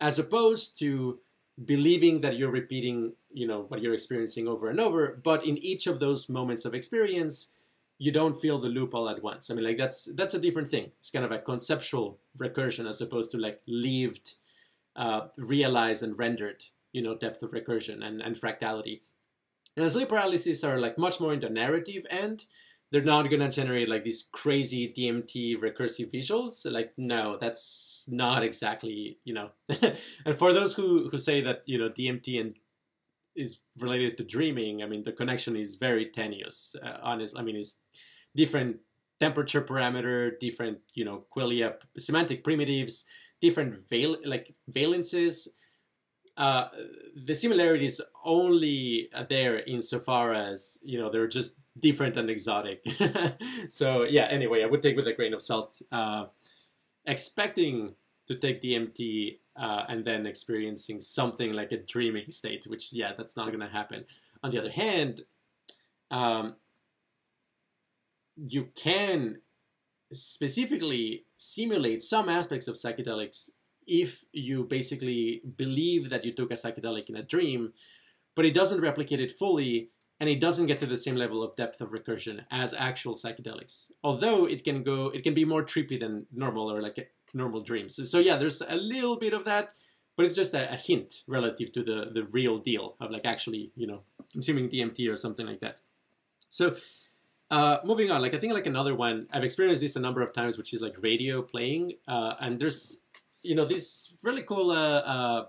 as 0.00 0.18
opposed 0.18 0.78
to 0.78 1.20
believing 1.64 2.22
that 2.22 2.36
you're 2.38 2.50
repeating, 2.50 3.12
you 3.34 3.46
know, 3.46 3.64
what 3.68 3.82
you're 3.82 3.94
experiencing 3.94 4.48
over 4.48 4.68
and 4.68 4.80
over. 4.80 5.20
But 5.22 5.46
in 5.46 5.58
each 5.58 5.86
of 5.86 6.00
those 6.00 6.28
moments 6.28 6.64
of 6.64 6.74
experience, 6.74 7.52
you 7.98 8.10
don't 8.10 8.34
feel 8.34 8.58
the 8.58 8.68
loop 8.68 8.94
all 8.94 9.08
at 9.08 9.22
once. 9.22 9.48
I 9.48 9.54
mean, 9.54 9.64
like 9.64 9.78
that's 9.78 10.06
that's 10.16 10.34
a 10.34 10.40
different 10.40 10.68
thing. 10.68 10.90
It's 10.98 11.12
kind 11.12 11.24
of 11.24 11.30
a 11.30 11.38
conceptual 11.38 12.18
recursion 12.36 12.88
as 12.88 13.00
opposed 13.00 13.30
to 13.30 13.38
like 13.38 13.60
lived, 13.68 14.34
uh, 14.96 15.28
realized 15.36 16.02
and 16.02 16.18
rendered, 16.18 16.64
you 16.92 17.00
know, 17.00 17.16
depth 17.16 17.44
of 17.44 17.52
recursion 17.52 18.04
and, 18.04 18.20
and 18.20 18.34
fractality. 18.34 19.02
And 19.76 19.90
sleep 19.90 20.08
paralysis 20.08 20.64
are 20.64 20.78
like 20.78 20.98
much 20.98 21.20
more 21.20 21.32
in 21.32 21.38
the 21.38 21.48
narrative 21.48 22.04
end. 22.10 22.44
They're 22.90 23.02
not 23.02 23.30
gonna 23.30 23.48
generate 23.48 23.88
like 23.88 24.04
these 24.04 24.28
crazy 24.32 24.92
DMT 24.92 25.58
recursive 25.58 26.12
visuals. 26.12 26.70
Like, 26.70 26.92
no, 26.98 27.38
that's 27.40 28.06
not 28.10 28.42
exactly, 28.42 29.18
you 29.24 29.32
know. 29.32 29.50
and 30.26 30.36
for 30.36 30.52
those 30.52 30.74
who, 30.74 31.08
who 31.08 31.16
say 31.16 31.40
that, 31.42 31.62
you 31.66 31.78
know, 31.78 31.88
DMT 31.88 32.40
and 32.40 32.54
is 33.36 33.60
related 33.78 34.16
to 34.18 34.24
dreaming, 34.24 34.82
I 34.82 34.86
mean, 34.86 35.04
the 35.04 35.12
connection 35.12 35.56
is 35.56 35.76
very 35.76 36.06
tenuous. 36.06 36.76
Uh, 36.82 36.98
honest, 37.02 37.38
I 37.38 37.42
mean, 37.42 37.56
it's 37.56 37.78
different 38.36 38.78
temperature 39.20 39.62
parameter, 39.62 40.38
different, 40.38 40.78
you 40.94 41.04
know, 41.04 41.24
qualia 41.34 41.74
semantic 41.96 42.44
primitives, 42.44 43.06
different 43.40 43.88
val- 43.88 44.16
like 44.24 44.54
valences 44.70 45.48
uh, 46.36 46.68
the 47.26 47.34
similarities 47.34 48.00
only 48.24 49.10
there 49.28 49.60
insofar 49.64 50.32
as 50.32 50.78
you 50.82 50.98
know 50.98 51.10
they're 51.10 51.28
just 51.28 51.56
different 51.78 52.16
and 52.16 52.30
exotic. 52.30 52.84
so 53.68 54.04
yeah. 54.04 54.24
Anyway, 54.24 54.62
I 54.62 54.66
would 54.66 54.82
take 54.82 54.96
with 54.96 55.06
a 55.06 55.12
grain 55.12 55.34
of 55.34 55.42
salt. 55.42 55.80
Uh, 55.90 56.26
expecting 57.04 57.94
to 58.28 58.34
take 58.34 58.62
DMT 58.62 59.38
uh, 59.56 59.84
and 59.88 60.04
then 60.04 60.26
experiencing 60.26 61.00
something 61.00 61.52
like 61.52 61.72
a 61.72 61.76
dreaming 61.78 62.30
state, 62.30 62.64
which 62.66 62.92
yeah, 62.92 63.12
that's 63.16 63.36
not 63.36 63.48
going 63.48 63.60
to 63.60 63.68
happen. 63.68 64.04
On 64.42 64.50
the 64.50 64.58
other 64.58 64.70
hand, 64.70 65.22
um, 66.10 66.56
you 68.36 68.68
can 68.74 69.38
specifically 70.12 71.24
simulate 71.36 72.02
some 72.02 72.28
aspects 72.28 72.68
of 72.68 72.74
psychedelics 72.74 73.50
if 73.86 74.24
you 74.32 74.64
basically 74.64 75.42
believe 75.56 76.10
that 76.10 76.24
you 76.24 76.32
took 76.32 76.50
a 76.50 76.54
psychedelic 76.54 77.08
in 77.08 77.16
a 77.16 77.22
dream, 77.22 77.72
but 78.36 78.44
it 78.44 78.54
doesn't 78.54 78.80
replicate 78.80 79.20
it 79.20 79.30
fully 79.30 79.90
and 80.20 80.28
it 80.28 80.40
doesn't 80.40 80.66
get 80.66 80.78
to 80.78 80.86
the 80.86 80.96
same 80.96 81.16
level 81.16 81.42
of 81.42 81.56
depth 81.56 81.80
of 81.80 81.90
recursion 81.90 82.44
as 82.50 82.72
actual 82.74 83.14
psychedelics. 83.14 83.90
Although 84.04 84.46
it 84.46 84.62
can 84.62 84.84
go, 84.84 85.08
it 85.08 85.24
can 85.24 85.34
be 85.34 85.44
more 85.44 85.64
trippy 85.64 85.98
than 85.98 86.26
normal 86.32 86.70
or 86.70 86.80
like 86.80 87.10
normal 87.34 87.62
dreams. 87.62 87.96
So, 87.96 88.02
so 88.02 88.18
yeah, 88.18 88.36
there's 88.36 88.62
a 88.62 88.76
little 88.76 89.18
bit 89.18 89.32
of 89.32 89.44
that, 89.44 89.74
but 90.16 90.26
it's 90.26 90.34
just 90.34 90.54
a, 90.54 90.72
a, 90.72 90.76
hint 90.76 91.22
relative 91.26 91.72
to 91.72 91.82
the 91.82 92.10
the 92.12 92.24
real 92.24 92.58
deal 92.58 92.96
of 93.00 93.10
like 93.10 93.24
actually, 93.24 93.72
you 93.74 93.86
know, 93.86 94.02
consuming 94.32 94.68
DMT 94.68 95.10
or 95.10 95.16
something 95.16 95.46
like 95.46 95.60
that. 95.60 95.78
So. 96.48 96.76
Uh, 97.50 97.78
moving 97.84 98.10
on, 98.10 98.22
like 98.22 98.32
I 98.32 98.38
think 98.38 98.54
like 98.54 98.64
another 98.64 98.94
one, 98.94 99.26
I've 99.30 99.44
experienced 99.44 99.82
this 99.82 99.94
a 99.94 100.00
number 100.00 100.22
of 100.22 100.32
times, 100.32 100.56
which 100.56 100.72
is 100.72 100.80
like 100.80 101.02
radio 101.02 101.42
playing, 101.42 101.98
uh, 102.08 102.32
and 102.40 102.58
there's 102.58 103.02
you 103.42 103.54
know 103.54 103.66
this 103.66 104.14
really 104.22 104.42
cool 104.42 104.70
uh, 104.70 105.00
uh, 105.00 105.46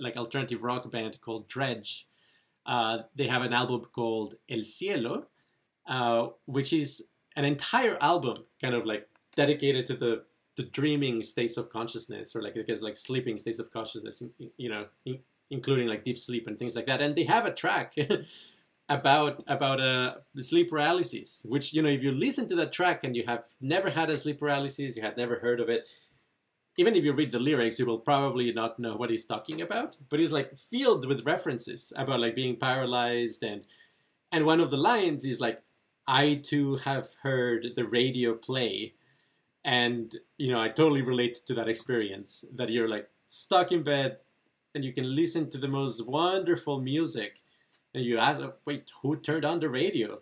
like 0.00 0.16
alternative 0.16 0.62
rock 0.62 0.90
band 0.90 1.20
called 1.20 1.48
Dredg. 1.48 2.04
Uh, 2.64 2.98
they 3.14 3.26
have 3.26 3.42
an 3.42 3.52
album 3.52 3.86
called 3.92 4.36
El 4.48 4.62
Cielo, 4.62 5.26
uh, 5.86 6.28
which 6.46 6.72
is 6.72 7.06
an 7.36 7.44
entire 7.44 7.98
album, 8.00 8.44
kind 8.60 8.74
of 8.74 8.86
like 8.86 9.08
dedicated 9.34 9.86
to 9.86 9.94
the 9.94 10.24
the 10.56 10.64
dreaming 10.64 11.22
states 11.22 11.56
of 11.56 11.70
consciousness, 11.70 12.36
or 12.36 12.42
like 12.42 12.54
guess 12.66 12.82
like 12.82 12.96
sleeping 12.96 13.38
states 13.38 13.58
of 13.58 13.72
consciousness, 13.72 14.22
you 14.56 14.68
know, 14.68 14.86
including 15.50 15.88
like 15.88 16.04
deep 16.04 16.18
sleep 16.18 16.46
and 16.46 16.58
things 16.58 16.76
like 16.76 16.86
that. 16.86 17.00
And 17.00 17.16
they 17.16 17.24
have 17.24 17.46
a 17.46 17.52
track 17.52 17.94
about 18.88 19.42
about 19.46 19.80
uh, 19.80 20.14
the 20.34 20.42
sleep 20.42 20.70
paralysis, 20.70 21.42
which 21.46 21.72
you 21.72 21.82
know, 21.82 21.88
if 21.88 22.02
you 22.02 22.12
listen 22.12 22.48
to 22.48 22.54
that 22.56 22.72
track 22.72 23.04
and 23.04 23.16
you 23.16 23.24
have 23.26 23.44
never 23.60 23.90
had 23.90 24.10
a 24.10 24.16
sleep 24.16 24.40
paralysis, 24.40 24.96
you 24.96 25.02
had 25.02 25.16
never 25.16 25.36
heard 25.36 25.60
of 25.60 25.68
it, 25.68 25.86
even 26.76 26.94
if 26.94 27.04
you 27.04 27.12
read 27.12 27.32
the 27.32 27.38
lyrics, 27.38 27.78
you 27.78 27.86
will 27.86 27.98
probably 27.98 28.52
not 28.52 28.78
know 28.78 28.96
what 28.96 29.10
he's 29.10 29.26
talking 29.26 29.60
about. 29.60 29.96
But 30.08 30.20
he's 30.20 30.32
like 30.32 30.56
filled 30.56 31.06
with 31.06 31.26
references 31.26 31.92
about 31.96 32.20
like 32.20 32.34
being 32.34 32.56
paralyzed 32.56 33.42
and 33.42 33.64
and 34.30 34.46
one 34.46 34.60
of 34.60 34.70
the 34.70 34.78
lines 34.78 35.26
is 35.26 35.40
like, 35.40 35.62
"I 36.06 36.36
too 36.36 36.76
have 36.76 37.08
heard 37.22 37.72
the 37.76 37.84
radio 37.84 38.34
play." 38.34 38.94
And 39.64 40.14
you 40.38 40.50
know, 40.52 40.60
I 40.60 40.68
totally 40.68 41.02
relate 41.02 41.38
to 41.46 41.54
that 41.54 41.68
experience 41.68 42.44
that 42.54 42.68
you're 42.68 42.88
like 42.88 43.08
stuck 43.26 43.72
in 43.72 43.82
bed 43.82 44.18
and 44.74 44.84
you 44.84 44.92
can 44.92 45.14
listen 45.14 45.50
to 45.50 45.58
the 45.58 45.68
most 45.68 46.06
wonderful 46.06 46.80
music 46.80 47.42
and 47.94 48.04
you 48.04 48.18
ask 48.18 48.40
wait 48.64 48.90
who 49.02 49.16
turned 49.16 49.44
on 49.44 49.60
the 49.60 49.68
radio? 49.68 50.20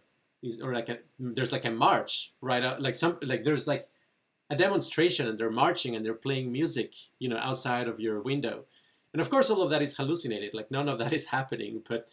Or 0.62 0.72
like 0.72 0.88
a, 0.88 0.98
there's 1.18 1.52
like 1.52 1.66
a 1.66 1.70
march 1.70 2.32
right 2.40 2.62
out 2.62 2.80
like 2.80 2.94
some 2.94 3.18
like 3.22 3.44
there's 3.44 3.66
like 3.66 3.88
a 4.48 4.56
demonstration 4.56 5.28
and 5.28 5.38
they're 5.38 5.50
marching 5.50 5.94
and 5.94 6.04
they're 6.04 6.14
playing 6.14 6.50
music 6.50 6.94
you 7.18 7.28
know 7.28 7.36
outside 7.36 7.88
of 7.88 8.00
your 8.00 8.20
window. 8.20 8.64
And 9.12 9.20
of 9.20 9.28
course 9.28 9.50
all 9.50 9.62
of 9.62 9.70
that 9.70 9.82
is 9.82 9.96
hallucinated 9.96 10.54
like 10.54 10.70
none 10.70 10.88
of 10.88 10.98
that 10.98 11.12
is 11.18 11.26
happening 11.26 11.82
but 11.88 12.08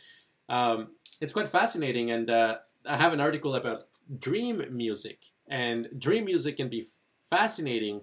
um, 0.49 0.89
it's 1.19 1.33
quite 1.33 1.49
fascinating 1.49 2.11
and 2.11 2.29
uh, 2.29 2.57
i 2.85 2.95
have 2.95 3.13
an 3.13 3.19
article 3.19 3.55
about 3.55 3.83
dream 4.19 4.63
music 4.71 5.19
and 5.47 5.89
dream 5.97 6.25
music 6.25 6.57
can 6.57 6.69
be 6.69 6.85
fascinating 7.29 8.01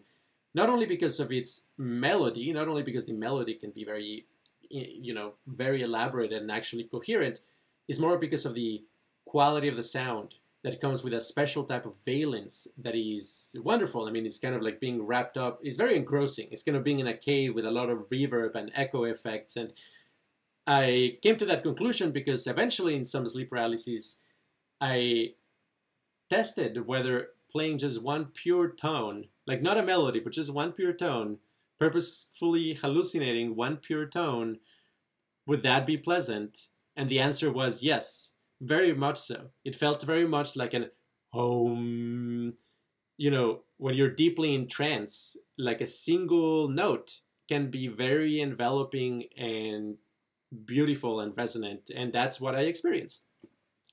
not 0.55 0.69
only 0.69 0.87
because 0.87 1.19
of 1.19 1.33
its 1.33 1.63
melody, 1.77 2.53
not 2.53 2.69
only 2.69 2.83
because 2.83 3.07
the 3.07 3.13
melody 3.13 3.55
can 3.55 3.71
be 3.71 3.85
very, 3.85 4.25
you 4.71 5.13
know, 5.13 5.35
very 5.47 5.83
elaborate 5.83 6.33
and 6.33 6.51
actually 6.51 6.85
coherent, 6.85 7.41
is 7.89 7.99
more 7.99 8.19
because 8.19 8.47
of 8.47 8.55
the 8.55 8.83
quality 9.27 9.69
of 9.69 9.77
the 9.77 9.83
sound 9.83 10.35
that 10.63 10.81
comes 10.81 11.03
with 11.03 11.13
a 11.13 11.21
special 11.21 11.65
type 11.65 11.85
of 11.85 11.93
valence 12.07 12.69
that 12.79 12.95
is 12.95 13.55
wonderful. 13.63 14.07
I 14.07 14.11
mean, 14.11 14.25
it's 14.25 14.39
kind 14.39 14.55
of 14.55 14.63
like 14.63 14.81
being 14.81 15.05
wrapped 15.05 15.37
up. 15.37 15.59
It's 15.63 15.77
very 15.77 15.97
engrossing. 15.97 16.49
It's 16.51 16.63
kind 16.63 16.77
of 16.77 16.85
being 16.85 17.01
in 17.01 17.07
a 17.07 17.17
cave 17.17 17.55
with 17.55 17.67
a 17.67 17.71
lot 17.71 17.91
of 17.91 18.09
reverb 18.09 18.55
and 18.55 18.73
echo 18.75 19.05
effects. 19.05 19.57
And 19.57 19.73
I 20.67 21.19
came 21.21 21.37
to 21.37 21.45
that 21.47 21.63
conclusion 21.63 22.13
because 22.13 22.47
eventually, 22.47 22.97
in 22.97 23.05
some 23.05 23.29
sleep 23.29 23.51
paralysis, 23.51 24.19
I 24.81 25.35
tested 26.31 26.87
whether 26.87 27.29
playing 27.55 27.79
just 27.79 28.03
one 28.03 28.27
pure 28.27 28.69
tone, 28.69 29.27
like 29.47 29.63
not 29.63 29.79
a 29.79 29.83
melody, 29.83 30.19
but 30.19 30.33
just 30.33 30.53
one 30.53 30.73
pure 30.73 30.93
tone, 30.93 31.39
purposefully 31.79 32.75
hallucinating 32.75 33.55
one 33.55 33.77
pure 33.77 34.07
tone, 34.07 34.59
would 35.47 35.63
that 35.63 35.87
be 35.87 35.97
pleasant? 35.97 36.69
And 36.97 37.09
the 37.09 37.21
answer 37.21 37.53
was 37.53 37.83
yes, 37.83 38.33
very 38.61 38.93
much 38.93 39.19
so. 39.19 39.51
It 39.65 39.77
felt 39.77 40.03
very 40.03 40.27
much 40.27 40.57
like 40.57 40.75
an 40.75 40.91
om, 41.33 42.55
you 43.17 43.31
know, 43.31 43.61
when 43.77 43.95
you're 43.95 44.11
deeply 44.11 44.55
in 44.55 44.67
trance, 44.67 45.37
like 45.57 45.81
a 45.81 45.87
single 45.87 46.69
note 46.69 47.21
can 47.49 47.71
be 47.71 47.87
very 47.87 48.41
enveloping 48.41 49.25
and 49.37 49.97
beautiful 50.65 51.21
and 51.21 51.37
resonant. 51.37 51.91
And 51.95 52.13
that's 52.13 52.41
what 52.41 52.55
I 52.55 52.61
experienced. 52.61 53.27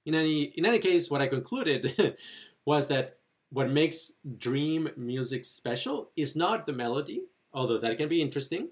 In 0.05 0.15
any, 0.15 0.43
in 0.43 0.65
any 0.65 0.79
case, 0.79 1.11
what 1.11 1.21
I 1.21 1.27
concluded 1.27 2.17
was 2.65 2.87
that 2.87 3.17
what 3.51 3.69
makes 3.69 4.13
dream 4.37 4.89
music 4.95 5.43
special 5.43 6.09
is 6.15 6.35
not 6.35 6.65
the 6.65 6.73
melody, 6.73 7.23
although 7.53 7.79
that 7.79 7.97
can 7.97 8.07
be 8.07 8.21
interesting. 8.21 8.69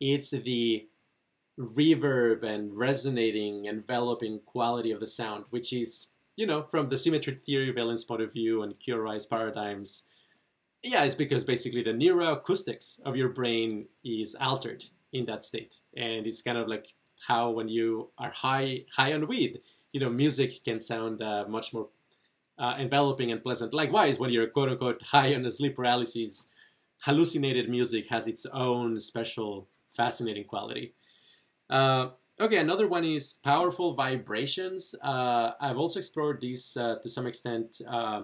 It's 0.00 0.30
the 0.30 0.88
reverb 1.58 2.42
and 2.42 2.76
resonating, 2.76 3.66
enveloping 3.66 4.40
quality 4.46 4.90
of 4.90 5.00
the 5.00 5.06
sound, 5.06 5.44
which 5.50 5.72
is, 5.72 6.08
you 6.36 6.46
know, 6.46 6.62
from 6.62 6.88
the 6.88 6.96
symmetry 6.96 7.34
theory 7.34 7.68
of 7.68 7.74
valence 7.74 8.04
point 8.04 8.22
of 8.22 8.32
view 8.32 8.62
and 8.62 8.78
QRI's 8.78 9.26
paradigms. 9.26 10.04
Yeah, 10.82 11.04
it's 11.04 11.14
because 11.14 11.44
basically 11.44 11.82
the 11.82 11.92
neuroacoustics 11.92 13.00
of 13.02 13.16
your 13.16 13.30
brain 13.30 13.84
is 14.04 14.34
altered 14.40 14.84
in 15.12 15.26
that 15.26 15.44
state. 15.44 15.80
And 15.96 16.26
it's 16.26 16.42
kind 16.42 16.58
of 16.58 16.68
like 16.68 16.94
how 17.26 17.50
when 17.50 17.68
you 17.68 18.10
are 18.18 18.30
high 18.30 18.84
high 18.94 19.12
on 19.12 19.26
weed, 19.26 19.60
you 19.92 20.00
know, 20.00 20.10
music 20.10 20.62
can 20.64 20.80
sound 20.80 21.22
uh, 21.22 21.44
much 21.48 21.72
more 21.72 21.88
uh, 22.58 22.74
enveloping 22.78 23.30
and 23.30 23.42
pleasant. 23.42 23.72
Likewise, 23.72 24.18
when 24.18 24.30
you're 24.30 24.46
quote 24.46 24.68
unquote 24.68 25.02
high 25.02 25.34
on 25.34 25.44
a 25.44 25.50
sleep 25.50 25.76
paralysis, 25.76 26.48
hallucinated 27.02 27.68
music 27.68 28.08
has 28.08 28.26
its 28.26 28.46
own 28.46 28.98
special, 28.98 29.68
fascinating 29.92 30.44
quality. 30.44 30.94
Uh, 31.68 32.08
okay, 32.40 32.58
another 32.58 32.88
one 32.88 33.04
is 33.04 33.34
powerful 33.44 33.94
vibrations. 33.94 34.94
Uh, 35.02 35.52
I've 35.60 35.78
also 35.78 35.98
explored 35.98 36.40
these 36.40 36.76
uh, 36.76 36.96
to 37.02 37.08
some 37.08 37.26
extent, 37.26 37.80
uh, 37.88 38.22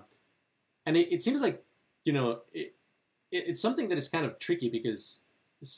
and 0.86 0.96
it, 0.96 1.12
it, 1.12 1.22
seems 1.22 1.40
like 1.40 1.62
you 2.04 2.12
know 2.12 2.40
it, 2.52 2.74
it, 3.30 3.44
it's 3.48 3.60
something 3.60 3.88
that 3.88 3.98
is 3.98 4.08
kind 4.08 4.24
of 4.24 4.38
tricky 4.38 4.68
because 4.68 5.22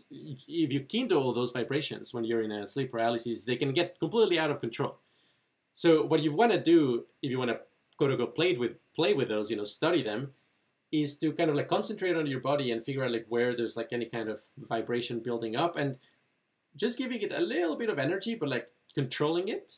if 0.08 0.72
you 0.72 0.80
kindle 0.80 1.22
all 1.22 1.34
those 1.34 1.52
vibrations 1.52 2.14
when 2.14 2.24
you're 2.24 2.42
in 2.42 2.50
a 2.50 2.66
sleep 2.66 2.90
paralysis, 2.90 3.44
they 3.44 3.56
can 3.56 3.72
get 3.72 3.98
completely 3.98 4.38
out 4.38 4.50
of 4.50 4.60
control. 4.60 4.96
So 5.72 6.04
what 6.04 6.22
you 6.22 6.32
want 6.32 6.52
to 6.52 6.60
do 6.60 7.04
if 7.20 7.30
you 7.30 7.38
want 7.38 7.50
to 7.50 7.60
quote 7.96 8.10
unquote 8.10 8.34
play 8.34 8.56
with 8.56 8.72
play 8.94 9.14
with 9.14 9.28
those, 9.28 9.50
you 9.50 9.56
know, 9.56 9.64
study 9.64 10.02
them, 10.02 10.32
is 10.92 11.18
to 11.18 11.32
kind 11.32 11.50
of 11.50 11.56
like 11.56 11.68
concentrate 11.68 12.16
on 12.16 12.26
your 12.26 12.40
body 12.40 12.70
and 12.70 12.84
figure 12.84 13.04
out 13.04 13.12
like 13.12 13.26
where 13.28 13.56
there's 13.56 13.76
like 13.76 13.92
any 13.92 14.06
kind 14.06 14.28
of 14.28 14.40
vibration 14.56 15.20
building 15.20 15.56
up 15.56 15.76
and 15.76 15.96
just 16.76 16.98
giving 16.98 17.20
it 17.20 17.32
a 17.32 17.40
little 17.40 17.76
bit 17.76 17.88
of 17.88 17.98
energy, 17.98 18.34
but 18.34 18.48
like 18.48 18.68
controlling 18.94 19.48
it 19.48 19.72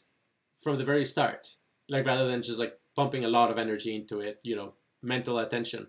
from 0.59 0.79
the 0.79 0.85
very 0.85 1.05
start. 1.05 1.49
Like 1.89 2.07
rather 2.07 2.29
than 2.29 2.43
just 2.43 2.59
like 2.59 2.79
pumping 2.95 3.25
a 3.25 3.29
lot 3.29 3.51
of 3.51 3.59
energy 3.59 3.95
into 3.95 4.21
it, 4.21 4.41
you 4.43 4.57
know, 4.57 4.75
mental 5.03 5.39
attention. 5.39 5.87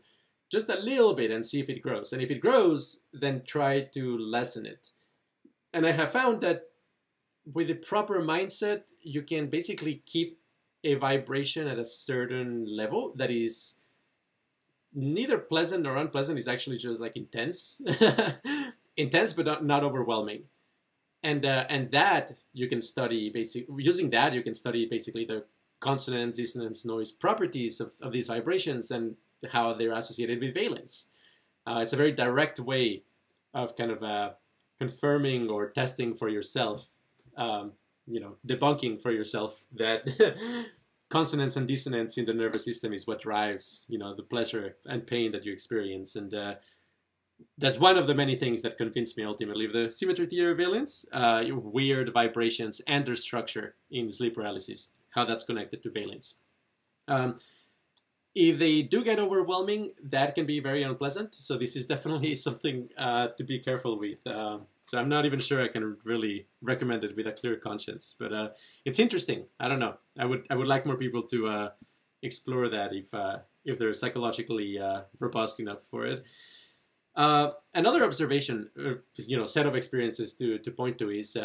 Just 0.49 0.69
a 0.69 0.79
little 0.79 1.13
bit 1.13 1.31
and 1.31 1.45
see 1.45 1.59
if 1.59 1.69
it 1.69 1.81
grows. 1.81 2.13
And 2.13 2.21
if 2.21 2.31
it 2.31 2.39
grows, 2.39 3.01
then 3.11 3.43
try 3.45 3.81
to 3.93 4.17
lessen 4.17 4.65
it. 4.65 4.91
And 5.73 5.85
I 5.85 5.91
have 5.91 6.11
found 6.11 6.41
that 6.41 6.63
with 7.51 7.67
the 7.67 7.73
proper 7.75 8.21
mindset, 8.21 8.83
you 9.01 9.21
can 9.21 9.47
basically 9.49 10.03
keep 10.05 10.39
a 10.83 10.95
vibration 10.95 11.67
at 11.67 11.79
a 11.79 11.85
certain 11.85 12.65
level 12.65 13.13
that 13.15 13.31
is 13.31 13.77
neither 14.93 15.37
pleasant 15.37 15.83
nor 15.83 15.97
unpleasant. 15.97 16.37
Is 16.37 16.47
actually 16.47 16.77
just 16.77 17.01
like 17.01 17.15
intense. 17.15 17.81
Intense 18.97 19.33
but 19.33 19.45
not, 19.45 19.63
not 19.63 19.83
overwhelming. 19.83 20.45
And 21.21 21.45
uh, 21.45 21.65
and 21.69 21.91
that 21.91 22.35
you 22.53 22.67
can 22.67 22.81
study 22.81 23.29
basically 23.29 23.83
using 23.83 24.09
that 24.11 24.33
you 24.33 24.41
can 24.41 24.55
study 24.55 24.87
basically 24.87 25.23
the 25.23 25.45
consonance 25.79 26.37
dissonance 26.37 26.83
noise 26.85 27.11
properties 27.11 27.79
of, 27.79 27.93
of 28.01 28.11
these 28.11 28.27
vibrations 28.27 28.89
and 28.89 29.15
how 29.51 29.73
they're 29.73 29.93
associated 29.93 30.39
with 30.39 30.55
valence. 30.55 31.09
Uh, 31.67 31.79
it's 31.81 31.93
a 31.93 31.97
very 31.97 32.11
direct 32.11 32.59
way 32.59 33.03
of 33.53 33.75
kind 33.75 33.91
of 33.91 34.01
uh, 34.01 34.31
confirming 34.79 35.49
or 35.49 35.69
testing 35.69 36.15
for 36.15 36.29
yourself 36.29 36.87
um, 37.35 37.73
you 38.07 38.19
know 38.19 38.37
debunking 38.47 39.01
for 39.01 39.11
yourself 39.11 39.65
that 39.73 40.07
consonance 41.09 41.55
and 41.55 41.67
dissonance 41.67 42.17
in 42.17 42.25
the 42.25 42.33
nervous 42.33 42.65
system 42.65 42.93
is 42.93 43.07
what 43.07 43.21
drives 43.21 43.85
you 43.89 43.97
know 43.97 44.15
the 44.15 44.23
pleasure 44.23 44.77
and 44.85 45.07
pain 45.07 45.31
that 45.31 45.45
you 45.45 45.51
experience. 45.51 46.15
And 46.15 46.33
uh, 46.33 46.55
that's 47.57 47.79
one 47.79 47.97
of 47.97 48.07
the 48.07 48.15
many 48.15 48.35
things 48.35 48.61
that 48.63 48.77
convinced 48.77 49.17
me 49.17 49.23
ultimately 49.23 49.65
of 49.65 49.73
the 49.73 49.91
symmetry 49.91 50.25
theory 50.25 50.51
of 50.51 50.57
valence 50.57 51.05
uh, 51.13 51.43
weird 51.51 52.11
vibrations 52.13 52.81
and 52.87 53.05
their 53.05 53.15
structure 53.15 53.75
in 53.91 54.11
sleep 54.11 54.35
paralysis 54.35 54.89
how 55.11 55.25
that's 55.25 55.43
connected 55.43 55.81
to 55.83 55.89
valence. 55.89 56.35
Um, 57.07 57.39
if 58.35 58.59
they 58.59 58.83
do 58.83 59.03
get 59.03 59.17
overwhelming 59.17 59.93
that 60.03 60.35
can 60.35 60.45
be 60.45 60.59
very 60.59 60.83
unpleasant. 60.83 61.33
So 61.33 61.57
this 61.57 61.75
is 61.75 61.85
definitely 61.87 62.35
something 62.47 62.89
uh, 62.97 63.29
to 63.37 63.43
be 63.43 63.59
careful 63.59 63.97
with. 63.97 64.25
Uh, 64.25 64.59
so 64.87 64.97
I'm 64.97 65.09
not 65.09 65.25
even 65.25 65.39
sure 65.39 65.61
I 65.61 65.67
can 65.67 65.97
really 66.05 66.47
recommend 66.61 67.03
it 67.03 67.13
with 67.13 67.27
a 67.27 67.33
clear 67.33 67.57
conscience. 67.57 68.15
But 68.17 68.31
uh, 68.31 68.49
it's 68.85 68.99
interesting. 68.99 69.45
I 69.59 69.67
don't 69.67 69.79
know. 69.79 69.95
I 70.17 70.25
would 70.25 70.47
I 70.49 70.55
would 70.55 70.67
like 70.67 70.85
more 70.85 70.95
people 70.95 71.23
to 71.23 71.47
uh, 71.47 71.69
explore 72.23 72.69
that 72.69 72.93
if 72.93 73.13
uh, 73.13 73.39
if 73.65 73.77
they're 73.77 73.93
psychologically 73.93 74.79
uh, 74.79 75.01
robust 75.19 75.59
enough 75.59 75.83
for 75.91 76.05
it. 76.05 76.23
Uh, 77.17 77.49
another 77.73 78.05
observation, 78.05 78.69
uh, 78.79 78.93
you 79.27 79.35
know, 79.35 79.43
set 79.43 79.65
of 79.65 79.75
experiences 79.75 80.35
to, 80.35 80.59
to 80.59 80.69
point 80.69 80.99
to 80.99 81.09
is 81.09 81.35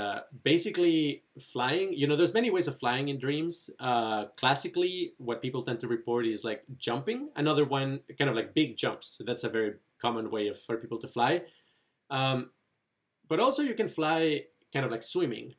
basically 0.45 1.25
flying. 1.41 1.95
You 1.95 2.07
know, 2.07 2.15
there's 2.15 2.35
many 2.35 2.51
ways 2.51 2.69
of 2.69 2.79
flying 2.79 3.09
in 3.09 3.19
dreams. 3.19 3.71
classically, 4.37 5.15
what 5.17 5.43
people 5.43 5.63
tend 5.63 5.81
to 5.81 5.89
report 5.89 6.27
is 6.27 6.45
like 6.45 6.63
jumping. 6.77 7.31
Another 7.37 7.65
one, 7.65 8.01
kind 8.19 8.29
of 8.29 8.37
like 8.37 8.55
big 8.55 8.77
jumps. 8.77 9.21
That's 9.27 9.45
a 9.45 9.49
very 9.49 9.73
common 9.99 10.31
way 10.31 10.49
of, 10.49 10.61
for 10.61 10.77
people 10.77 10.99
to 10.99 11.09
fly. 11.09 11.43
Um, 12.11 12.51
but 13.29 13.41
also 13.41 13.63
you 13.63 13.75
can 13.75 13.89
fly 13.89 14.45
kind 14.73 14.85
of 14.85 14.91
like 14.91 15.03
swimming. 15.03 15.55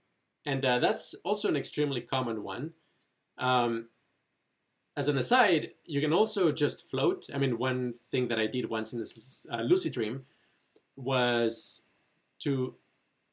And 0.45 0.65
uh, 0.65 0.79
that's 0.79 1.15
also 1.23 1.47
an 1.47 1.55
extremely 1.55 2.01
common 2.01 2.43
one. 2.43 2.73
Um, 3.37 3.87
as 4.95 5.07
an 5.07 5.17
aside, 5.17 5.71
you 5.85 6.01
can 6.01 6.13
also 6.13 6.51
just 6.51 6.89
float. 6.89 7.27
I 7.33 7.37
mean, 7.37 7.57
one 7.57 7.95
thing 8.11 8.27
that 8.27 8.39
I 8.39 8.47
did 8.47 8.69
once 8.69 8.93
in 8.93 8.99
this 8.99 9.47
uh, 9.51 9.61
lucid 9.61 9.93
dream 9.93 10.25
was 10.95 11.83
to 12.39 12.75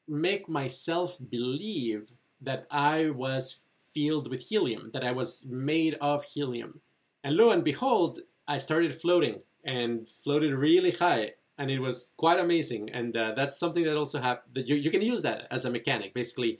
make 0.07 0.49
myself 0.49 1.17
believe 1.29 2.11
that 2.41 2.65
I 2.71 3.11
was 3.11 3.61
filled 3.93 4.29
with 4.29 4.41
helium, 4.41 4.89
that 4.93 5.03
I 5.03 5.11
was 5.11 5.45
made 5.49 5.95
of 6.01 6.23
helium. 6.23 6.81
And 7.23 7.35
lo 7.35 7.51
and 7.51 7.63
behold, 7.63 8.19
I 8.47 8.57
started 8.57 8.93
floating 8.93 9.41
and 9.63 10.07
floated 10.07 10.53
really 10.55 10.91
high. 10.91 11.33
And 11.57 11.69
it 11.69 11.79
was 11.79 12.11
quite 12.17 12.39
amazing. 12.39 12.89
And 12.91 13.15
uh, 13.15 13.33
that's 13.35 13.59
something 13.59 13.83
that 13.83 13.95
also 13.95 14.19
have 14.19 14.39
that 14.53 14.67
you, 14.67 14.75
you 14.75 14.89
can 14.89 15.01
use 15.01 15.21
that 15.21 15.47
as 15.51 15.65
a 15.65 15.69
mechanic. 15.69 16.13
Basically, 16.13 16.59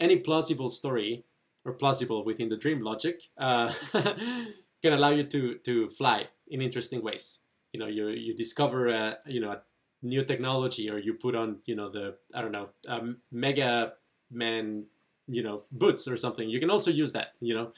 any 0.00 0.18
plausible 0.18 0.70
story 0.70 1.24
or 1.64 1.72
plausible 1.72 2.24
within 2.24 2.48
the 2.48 2.56
dream 2.56 2.82
logic 2.82 3.22
uh, 3.38 3.72
can 4.82 4.92
allow 4.92 5.10
you 5.10 5.24
to 5.24 5.54
to 5.64 5.88
fly 5.88 6.28
in 6.48 6.60
interesting 6.60 7.02
ways. 7.02 7.40
You 7.72 7.80
know, 7.80 7.86
you 7.86 8.08
you 8.08 8.34
discover 8.34 8.88
a, 8.88 9.18
you 9.26 9.40
know 9.40 9.52
a 9.52 9.62
new 10.02 10.24
technology, 10.24 10.90
or 10.90 10.98
you 10.98 11.14
put 11.14 11.34
on 11.34 11.58
you 11.64 11.74
know 11.74 11.90
the 11.90 12.16
I 12.34 12.42
don't 12.42 12.52
know 12.52 12.68
um, 12.88 13.18
Mega 13.32 13.94
Man 14.30 14.84
you 15.26 15.42
know 15.42 15.62
boots 15.72 16.06
or 16.06 16.16
something. 16.16 16.48
You 16.48 16.60
can 16.60 16.70
also 16.70 16.90
use 16.90 17.12
that. 17.12 17.32
You 17.40 17.54
know, 17.54 17.72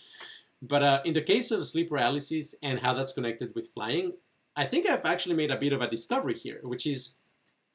but 0.61 0.83
uh, 0.83 1.01
in 1.05 1.15
the 1.15 1.23
case 1.23 1.51
of 1.51 1.65
sleep 1.67 1.91
paralysis 1.91 2.55
and 2.63 2.81
how 2.81 2.95
that's 2.95 3.13
connected 3.13 3.55
with 3.55 3.69
flying, 3.69 4.13
I 4.57 4.65
think 4.65 4.89
I've 4.89 5.05
actually 5.05 5.35
made 5.35 5.51
a 5.51 5.57
bit 5.57 5.73
of 5.73 5.83
a 5.83 5.91
discovery 5.91 6.35
here, 6.35 6.61
which 6.63 6.87
is, 6.87 7.15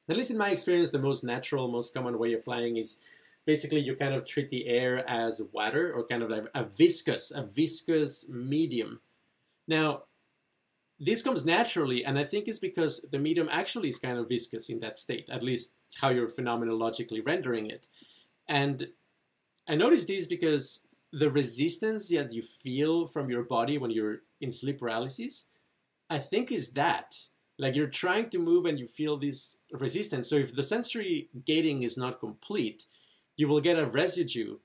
at 0.08 0.16
least 0.16 0.32
in 0.32 0.38
my 0.38 0.50
experience, 0.50 0.90
the 0.90 0.98
most 0.98 1.22
natural, 1.22 1.68
most 1.68 1.94
common 1.94 2.18
way 2.18 2.32
of 2.32 2.42
flying 2.42 2.76
is 2.76 2.98
basically 3.46 3.80
you 3.80 3.94
kind 3.94 4.14
of 4.14 4.24
treat 4.24 4.50
the 4.50 4.66
air 4.66 5.08
as 5.08 5.40
water 5.52 5.92
or 5.92 6.04
kind 6.04 6.22
of 6.22 6.30
like 6.30 6.44
a 6.54 6.64
viscous, 6.64 7.30
a 7.30 7.42
viscous 7.42 8.28
medium. 8.28 9.00
Now, 9.68 10.02
this 10.98 11.22
comes 11.22 11.44
naturally, 11.44 12.04
and 12.04 12.18
I 12.18 12.24
think 12.24 12.46
it's 12.46 12.58
because 12.58 13.04
the 13.10 13.18
medium 13.18 13.48
actually 13.50 13.88
is 13.88 13.98
kind 13.98 14.18
of 14.18 14.28
viscous 14.28 14.68
in 14.68 14.80
that 14.80 14.98
state, 14.98 15.28
at 15.30 15.42
least 15.42 15.74
how 16.00 16.10
you're 16.10 16.28
phenomenologically 16.28 17.24
rendering 17.24 17.70
it. 17.70 17.86
And 18.48 18.88
I 19.68 19.74
notice 19.74 20.04
this 20.04 20.26
because 20.26 20.86
the 21.12 21.30
resistance 21.30 22.08
that 22.08 22.32
you 22.32 22.42
feel 22.42 23.06
from 23.06 23.30
your 23.30 23.42
body 23.42 23.78
when 23.78 23.90
you're 23.90 24.18
in 24.40 24.50
sleep 24.50 24.78
paralysis, 24.78 25.46
I 26.12 26.18
think 26.18 26.52
is 26.52 26.70
that. 26.70 27.16
Like 27.58 27.74
you're 27.74 27.86
trying 27.86 28.28
to 28.30 28.38
move 28.38 28.66
and 28.66 28.78
you 28.78 28.86
feel 28.86 29.16
this 29.16 29.58
resistance. 29.72 30.28
So 30.28 30.36
if 30.36 30.54
the 30.54 30.62
sensory 30.62 31.30
gating 31.46 31.82
is 31.82 31.96
not 31.96 32.20
complete, 32.20 32.86
you 33.36 33.48
will 33.48 33.60
get 33.60 33.78
a 33.78 33.86
residue 33.86 34.58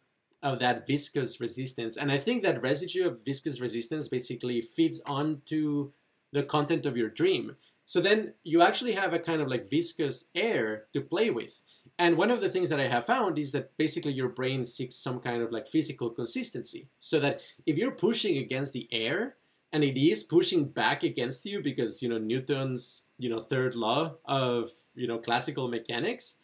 of 0.43 0.60
that 0.60 0.86
viscous 0.86 1.39
resistance. 1.39 1.95
And 1.95 2.12
I 2.12 2.17
think 2.17 2.43
that 2.43 2.62
residue 2.62 3.07
of 3.07 3.23
viscous 3.23 3.62
resistance 3.62 4.07
basically 4.07 4.62
feeds 4.62 5.01
onto 5.05 5.91
the 6.33 6.43
content 6.43 6.86
of 6.86 6.97
your 6.97 7.10
dream. 7.10 7.55
So 7.86 8.01
then 8.01 8.33
you 8.43 8.62
actually 8.62 8.93
have 8.93 9.13
a 9.13 9.19
kind 9.19 9.41
of 9.41 9.47
like 9.47 9.69
viscous 9.69 10.25
air 10.36 10.86
to 10.93 11.01
play 11.01 11.29
with. 11.29 11.62
And 11.97 12.17
one 12.17 12.31
of 12.31 12.41
the 12.41 12.49
things 12.49 12.69
that 12.69 12.79
I 12.79 12.88
have 12.88 13.05
found 13.05 13.39
is 13.39 13.53
that 13.53 13.75
basically 13.77 14.12
your 14.12 14.29
brain 14.29 14.65
seeks 14.65 14.95
some 14.95 15.19
kind 15.21 15.41
of 15.41 15.51
like 15.51 15.67
physical 15.67 16.10
consistency. 16.10 16.89
So 16.99 17.21
that 17.21 17.39
if 17.65 17.77
you're 17.77 17.91
pushing 17.91 18.38
against 18.38 18.73
the 18.73 18.89
air 18.91 19.36
and 19.73 19.84
it 19.84 19.99
is 19.99 20.23
pushing 20.23 20.65
back 20.65 21.03
against 21.03 21.45
you 21.45 21.62
because, 21.62 22.01
you 22.01 22.10
know, 22.10 22.17
Newton's, 22.17 23.03
you 23.17 23.30
know, 23.30 23.41
third 23.41 23.75
law 23.75 24.15
of, 24.25 24.69
you 24.95 25.08
know, 25.08 25.17
classical 25.17 25.67
mechanics, 25.67 26.38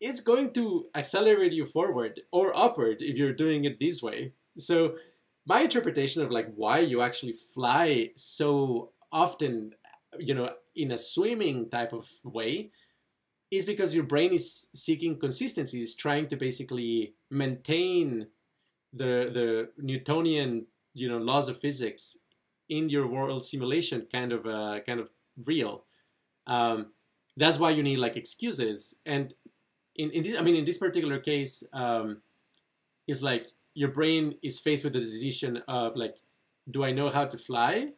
it's 0.00 0.20
going 0.20 0.52
to 0.52 0.86
accelerate 0.94 1.52
you 1.52 1.64
forward 1.64 2.20
or 2.30 2.56
upward 2.56 2.98
if 3.00 3.16
you're 3.16 3.32
doing 3.32 3.64
it 3.64 3.80
this 3.80 4.02
way. 4.02 4.32
So 4.56 4.96
my 5.46 5.62
interpretation 5.62 6.22
of 6.22 6.30
like 6.30 6.52
why 6.54 6.80
you 6.80 7.00
actually 7.00 7.32
fly 7.32 8.10
so 8.14 8.92
often, 9.10 9.72
you 10.18 10.34
know, 10.34 10.50
in 10.76 10.92
a 10.92 10.98
swimming 10.98 11.70
type 11.70 11.92
of 11.92 12.08
way 12.22 12.70
is 13.50 13.64
because 13.64 13.94
your 13.94 14.04
brain 14.04 14.32
is 14.32 14.68
seeking 14.74 15.18
consistency, 15.18 15.80
is 15.80 15.94
trying 15.94 16.28
to 16.28 16.36
basically 16.36 17.14
maintain 17.30 18.26
the 18.92 19.30
the 19.32 19.70
Newtonian, 19.78 20.66
you 20.98 21.08
know, 21.08 21.18
laws 21.18 21.48
of 21.48 21.58
physics 21.60 22.18
in 22.68 22.88
your 22.88 23.06
world 23.06 23.44
simulation 23.44 24.06
kind 24.12 24.32
of 24.32 24.46
uh, 24.46 24.80
kind 24.86 25.00
of 25.00 25.08
real. 25.44 25.84
Um, 26.46 26.92
that's 27.36 27.58
why 27.58 27.70
you 27.70 27.82
need 27.82 27.98
like 27.98 28.16
excuses 28.16 28.96
and 29.06 29.32
in, 29.98 30.10
in 30.12 30.22
this, 30.22 30.38
I 30.38 30.42
mean, 30.42 30.54
in 30.54 30.64
this 30.64 30.78
particular 30.78 31.18
case, 31.18 31.62
um, 31.72 32.22
it's 33.06 33.22
like 33.22 33.48
your 33.74 33.90
brain 33.90 34.36
is 34.42 34.60
faced 34.60 34.84
with 34.84 34.94
the 34.94 35.00
decision 35.00 35.62
of 35.68 35.96
like, 35.96 36.14
do 36.70 36.84
I 36.84 36.92
know 36.92 37.10
how 37.10 37.26
to 37.26 37.36
fly? 37.36 37.88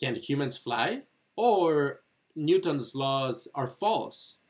Can 0.00 0.14
humans 0.14 0.56
fly? 0.56 1.02
Or 1.36 2.00
Newton's 2.36 2.94
laws 2.94 3.48
are 3.54 3.66
false. 3.66 4.40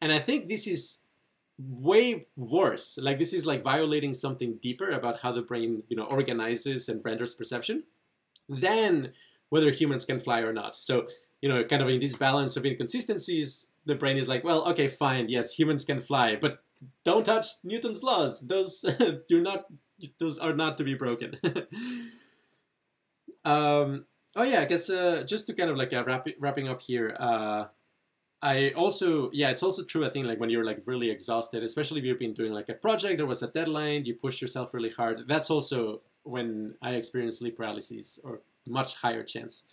And 0.00 0.12
I 0.12 0.18
think 0.18 0.48
this 0.48 0.66
is 0.66 1.00
way 1.68 2.26
worse. 2.36 2.98
Like 3.00 3.18
this 3.18 3.32
is 3.32 3.46
like 3.46 3.62
violating 3.62 4.14
something 4.14 4.58
deeper 4.62 4.90
about 4.90 5.20
how 5.20 5.32
the 5.32 5.42
brain, 5.42 5.82
you 5.88 5.96
know, 5.96 6.04
organizes 6.04 6.88
and 6.88 7.04
renders 7.04 7.34
perception 7.34 7.84
than 8.48 9.12
whether 9.50 9.70
humans 9.70 10.04
can 10.04 10.20
fly 10.20 10.40
or 10.40 10.52
not. 10.52 10.76
So, 10.76 11.06
you 11.42 11.48
know, 11.48 11.64
kind 11.64 11.82
of 11.82 11.88
in 11.88 12.00
this 12.00 12.16
balance 12.16 12.56
of 12.56 12.64
inconsistencies, 12.64 13.68
the 13.84 13.94
brain 13.94 14.16
is 14.16 14.28
like, 14.28 14.44
well, 14.44 14.68
okay, 14.68 14.88
fine, 14.88 15.28
yes, 15.28 15.52
humans 15.52 15.84
can 15.84 16.00
fly, 16.00 16.36
but 16.36 16.62
don't 17.04 17.24
touch 17.24 17.46
Newton's 17.62 18.02
laws. 18.02 18.40
Those 18.40 18.84
you're 19.28 19.42
not 19.42 19.66
those 20.18 20.38
are 20.38 20.54
not 20.54 20.78
to 20.78 20.84
be 20.84 20.94
broken. 20.94 21.36
um, 23.44 24.06
oh 24.34 24.44
yeah, 24.44 24.60
I 24.60 24.64
guess 24.64 24.88
uh, 24.88 25.24
just 25.26 25.46
to 25.48 25.54
kind 25.54 25.70
of 25.70 25.76
like 25.76 25.92
uh, 25.92 26.04
wrap, 26.04 26.26
wrapping 26.38 26.68
up 26.68 26.80
here. 26.80 27.16
Uh, 27.18 27.66
I 28.42 28.70
also 28.70 29.30
yeah, 29.32 29.50
it's 29.50 29.62
also 29.62 29.84
true. 29.84 30.06
I 30.06 30.10
think 30.10 30.26
like 30.26 30.40
when 30.40 30.50
you're 30.50 30.64
like 30.64 30.82
really 30.86 31.10
exhausted, 31.10 31.62
especially 31.62 32.00
if 32.00 32.06
you've 32.06 32.18
been 32.18 32.34
doing 32.34 32.52
like 32.52 32.68
a 32.68 32.74
project, 32.74 33.18
there 33.18 33.26
was 33.26 33.42
a 33.42 33.48
deadline, 33.48 34.04
you 34.06 34.14
push 34.14 34.40
yourself 34.40 34.72
really 34.72 34.90
hard. 34.90 35.24
That's 35.28 35.50
also 35.50 36.00
when 36.22 36.74
I 36.80 36.92
experience 36.92 37.38
sleep 37.38 37.56
paralysis 37.56 38.18
or 38.24 38.40
much 38.68 38.94
higher 38.94 39.22
chance. 39.22 39.64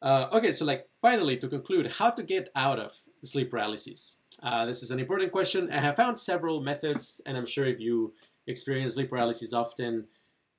Uh, 0.00 0.26
okay, 0.32 0.52
so 0.52 0.64
like 0.64 0.88
finally 1.02 1.36
to 1.36 1.48
conclude, 1.48 1.92
how 1.92 2.10
to 2.10 2.22
get 2.22 2.50
out 2.54 2.78
of 2.78 2.92
sleep 3.22 3.50
paralysis? 3.50 4.18
Uh, 4.42 4.64
this 4.64 4.82
is 4.82 4.90
an 4.90 5.00
important 5.00 5.32
question. 5.32 5.70
I 5.72 5.80
have 5.80 5.96
found 5.96 6.18
several 6.18 6.60
methods, 6.60 7.20
and 7.26 7.36
I'm 7.36 7.46
sure 7.46 7.66
if 7.66 7.80
you 7.80 8.12
experience 8.46 8.94
sleep 8.94 9.10
paralysis 9.10 9.52
often, 9.52 10.06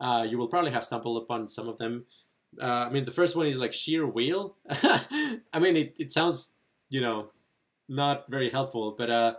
uh, 0.02 0.26
you 0.30 0.38
will 0.38 0.48
probably 0.48 0.72
have 0.72 0.84
stumbled 0.84 1.24
upon 1.24 1.48
some 1.48 1.70
of 1.70 1.78
them. 1.78 2.06
Uh, 2.62 2.66
I 2.66 2.90
mean, 2.90 3.06
the 3.06 3.12
first 3.12 3.36
one 3.36 3.48
is 3.48 3.58
like 3.58 3.74
sheer 3.74 4.06
will. 4.06 4.56
I 4.70 5.60
mean, 5.60 5.78
it, 5.78 5.96
it 6.00 6.12
sounds, 6.12 6.54
you 6.90 7.02
know, 7.02 7.30
not 7.88 8.30
very 8.30 8.50
helpful, 8.50 8.96
but 8.98 9.10
uh, 9.10 9.34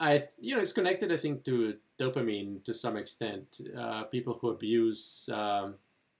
I, 0.00 0.24
you 0.40 0.54
know, 0.54 0.60
it's 0.60 0.72
connected, 0.72 1.12
I 1.12 1.16
think, 1.16 1.44
to 1.44 1.76
dopamine 2.00 2.64
to 2.64 2.74
some 2.74 2.96
extent. 2.96 3.60
Uh, 3.78 4.04
people 4.04 4.38
who 4.40 4.50
abuse 4.50 5.28
um, 5.32 5.74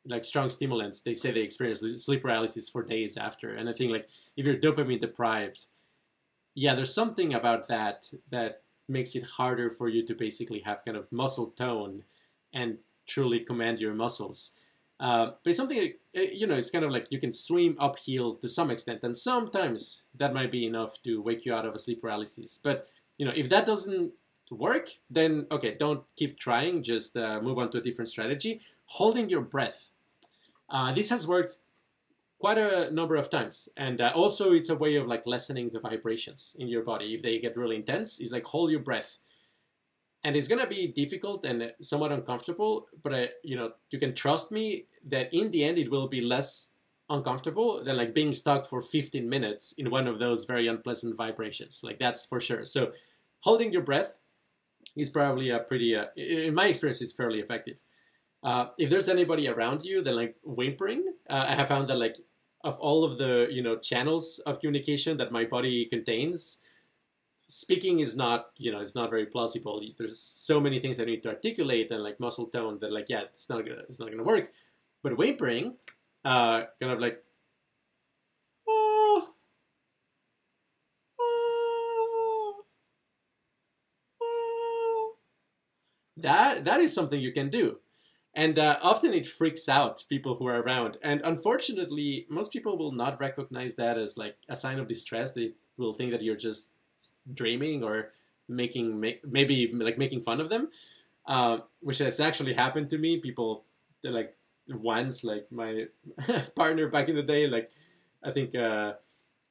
like 0.06 0.24
strong 0.24 0.50
stimulants, 0.50 1.00
they 1.00 1.14
say 1.14 1.30
they 1.32 1.40
experience 1.40 1.80
sleep 2.04 2.22
paralysis 2.22 2.68
for 2.68 2.82
days 2.82 3.16
after. 3.16 3.54
And 3.54 3.68
I 3.68 3.72
think 3.72 3.90
like 3.90 4.08
if 4.36 4.46
you're 4.46 4.56
dopamine 4.56 5.00
deprived, 5.00 5.66
yeah, 6.54 6.74
there's 6.74 6.94
something 6.94 7.34
about 7.34 7.66
that 7.68 8.06
that 8.30 8.62
makes 8.88 9.16
it 9.16 9.24
harder 9.24 9.70
for 9.70 9.88
you 9.88 10.06
to 10.06 10.14
basically 10.14 10.60
have 10.60 10.84
kind 10.84 10.96
of 10.96 11.10
muscle 11.10 11.48
tone 11.56 12.04
and 12.52 12.78
truly 13.06 13.40
command 13.40 13.80
your 13.80 13.94
muscles. 13.94 14.52
Uh, 15.00 15.32
but 15.42 15.50
it's 15.50 15.56
something 15.56 15.92
uh, 16.16 16.20
you 16.20 16.46
know. 16.46 16.54
It's 16.54 16.70
kind 16.70 16.84
of 16.84 16.90
like 16.90 17.06
you 17.10 17.18
can 17.18 17.32
swim 17.32 17.76
uphill 17.80 18.36
to 18.36 18.48
some 18.48 18.70
extent, 18.70 19.02
and 19.02 19.16
sometimes 19.16 20.04
that 20.16 20.32
might 20.32 20.52
be 20.52 20.66
enough 20.66 21.02
to 21.02 21.20
wake 21.20 21.44
you 21.44 21.52
out 21.52 21.66
of 21.66 21.74
a 21.74 21.78
sleep 21.78 22.00
paralysis. 22.00 22.60
But 22.62 22.88
you 23.18 23.26
know, 23.26 23.32
if 23.34 23.48
that 23.48 23.66
doesn't 23.66 24.12
work, 24.50 24.90
then 25.10 25.46
okay, 25.50 25.74
don't 25.76 26.04
keep 26.16 26.38
trying. 26.38 26.82
Just 26.82 27.16
uh, 27.16 27.40
move 27.42 27.58
on 27.58 27.70
to 27.72 27.78
a 27.78 27.80
different 27.80 28.08
strategy. 28.08 28.60
Holding 28.86 29.28
your 29.28 29.40
breath 29.40 29.90
uh, 30.68 30.92
this 30.92 31.10
has 31.10 31.26
worked 31.26 31.58
quite 32.38 32.58
a 32.58 32.90
number 32.90 33.16
of 33.16 33.30
times, 33.30 33.68
and 33.76 34.00
uh, 34.00 34.12
also 34.14 34.52
it's 34.52 34.68
a 34.68 34.74
way 34.74 34.96
of 34.96 35.06
like 35.06 35.26
lessening 35.26 35.70
the 35.70 35.80
vibrations 35.80 36.56
in 36.58 36.68
your 36.68 36.82
body. 36.82 37.14
If 37.14 37.22
they 37.22 37.38
get 37.38 37.56
really 37.56 37.76
intense, 37.76 38.20
it's 38.20 38.32
like 38.32 38.44
hold 38.44 38.70
your 38.70 38.80
breath, 38.80 39.18
and 40.24 40.34
it's 40.36 40.48
gonna 40.48 40.66
be 40.66 40.88
difficult 40.88 41.44
and 41.44 41.72
somewhat 41.80 42.10
uncomfortable. 42.10 42.88
But 43.02 43.14
I, 43.14 43.28
you 43.42 43.56
know, 43.56 43.72
you 43.90 43.98
can 43.98 44.14
trust 44.14 44.50
me 44.50 44.86
that 45.06 45.28
in 45.32 45.50
the 45.50 45.64
end 45.64 45.78
it 45.78 45.90
will 45.90 46.08
be 46.08 46.22
less 46.22 46.70
uncomfortable 47.10 47.84
than 47.84 47.96
like 47.96 48.14
being 48.14 48.32
stuck 48.32 48.64
for 48.64 48.80
15 48.80 49.28
minutes 49.28 49.74
in 49.76 49.90
one 49.90 50.08
of 50.08 50.18
those 50.18 50.44
very 50.44 50.66
unpleasant 50.66 51.16
vibrations. 51.16 51.82
Like 51.84 51.98
that's 51.98 52.24
for 52.24 52.40
sure. 52.40 52.64
So 52.64 52.92
holding 53.40 53.72
your 53.72 53.82
breath 53.82 54.14
is 54.96 55.10
probably 55.10 55.50
a 55.50 55.58
pretty, 55.58 55.94
uh, 55.94 56.06
in 56.16 56.54
my 56.54 56.68
experience, 56.68 57.02
is 57.02 57.12
fairly 57.12 57.40
effective. 57.40 57.78
Uh, 58.42 58.66
if 58.78 58.90
there's 58.90 59.08
anybody 59.08 59.48
around 59.48 59.84
you, 59.84 60.02
then 60.02 60.16
like 60.16 60.36
whimpering, 60.42 61.04
uh, 61.28 61.46
I 61.48 61.54
have 61.54 61.68
found 61.68 61.88
that 61.88 61.96
like 61.96 62.16
of 62.62 62.78
all 62.78 63.04
of 63.04 63.18
the 63.18 63.46
you 63.50 63.62
know 63.62 63.76
channels 63.76 64.40
of 64.46 64.58
communication 64.58 65.16
that 65.18 65.32
my 65.32 65.44
body 65.44 65.86
contains, 65.86 66.60
speaking 67.46 68.00
is 68.00 68.16
not 68.16 68.46
you 68.56 68.72
know 68.72 68.80
it's 68.80 68.94
not 68.94 69.10
very 69.10 69.26
plausible. 69.26 69.82
There's 69.96 70.18
so 70.18 70.60
many 70.60 70.78
things 70.78 71.00
I 71.00 71.04
need 71.04 71.22
to 71.24 71.30
articulate 71.30 71.90
and 71.90 72.02
like 72.02 72.20
muscle 72.20 72.46
tone 72.46 72.78
that 72.80 72.92
like 72.92 73.08
yeah 73.08 73.22
it's 73.22 73.48
not 73.48 73.66
gonna 73.66 73.82
it's 73.88 74.00
not 74.00 74.10
gonna 74.10 74.22
work. 74.22 74.52
But 75.02 75.18
whimpering, 75.18 75.74
uh, 76.24 76.62
kind 76.80 76.92
of 76.92 76.98
like, 76.98 77.22
oh, 78.66 79.28
oh, 81.20 82.62
oh. 84.22 85.14
that 86.16 86.64
that 86.64 86.80
is 86.80 86.94
something 86.94 87.20
you 87.20 87.32
can 87.32 87.50
do. 87.50 87.78
And 88.36 88.58
uh, 88.58 88.78
often 88.82 89.12
it 89.14 89.26
freaks 89.26 89.68
out 89.68 90.04
people 90.08 90.34
who 90.36 90.46
are 90.46 90.60
around. 90.60 90.96
And 91.02 91.20
unfortunately, 91.22 92.26
most 92.28 92.52
people 92.52 92.76
will 92.76 92.90
not 92.90 93.20
recognize 93.20 93.76
that 93.76 93.96
as 93.96 94.16
like 94.16 94.36
a 94.48 94.56
sign 94.56 94.80
of 94.80 94.88
distress. 94.88 95.32
They 95.32 95.52
will 95.76 95.94
think 95.94 96.10
that 96.10 96.22
you're 96.22 96.36
just 96.36 96.70
dreaming 97.32 97.82
or 97.82 98.12
making 98.48 99.00
maybe 99.24 99.72
like 99.72 99.98
making 99.98 100.22
fun 100.22 100.40
of 100.40 100.50
them, 100.50 100.68
uh, 101.26 101.58
which 101.80 101.98
has 101.98 102.20
actually 102.20 102.52
happened 102.52 102.90
to 102.90 102.98
me. 102.98 103.18
People 103.18 103.64
like 104.02 104.36
once, 104.68 105.24
like 105.24 105.50
my 105.50 105.86
partner 106.56 106.88
back 106.88 107.08
in 107.08 107.16
the 107.16 107.22
day, 107.22 107.46
like 107.46 107.70
I 108.22 108.30
think. 108.30 108.54
Uh, 108.54 108.94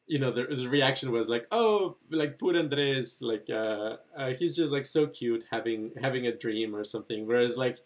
you 0.06 0.20
know, 0.20 0.32
the, 0.32 0.44
the, 0.44 0.68
reaction 0.68 1.14
was 1.14 1.30
like, 1.30 1.48
"Oh, 1.50 1.96
like 2.12 2.38
poor 2.38 2.58
Andres, 2.58 3.22
like 3.22 3.48
uh, 3.50 3.96
uh, 4.18 4.34
he's 4.38 4.54
just 4.54 4.74
like 4.74 4.86
so 4.86 5.08
cute 5.08 5.46
having 5.50 5.92
having 6.02 6.28
a 6.28 6.36
dream 6.36 6.76
or 6.76 6.84
something." 6.84 7.26
Whereas 7.26 7.58
like 7.58 7.80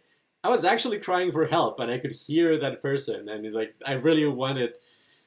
I 0.43 0.49
was 0.49 0.63
actually 0.63 0.99
crying 0.99 1.31
for 1.31 1.45
help, 1.45 1.79
and 1.79 1.91
I 1.91 1.97
could 1.97 2.13
hear 2.13 2.57
that 2.57 2.81
person, 2.81 3.27
and 3.27 3.43
he's 3.43 3.53
like, 3.53 3.75
I 3.85 3.93
really 3.93 4.25
wanted 4.25 4.77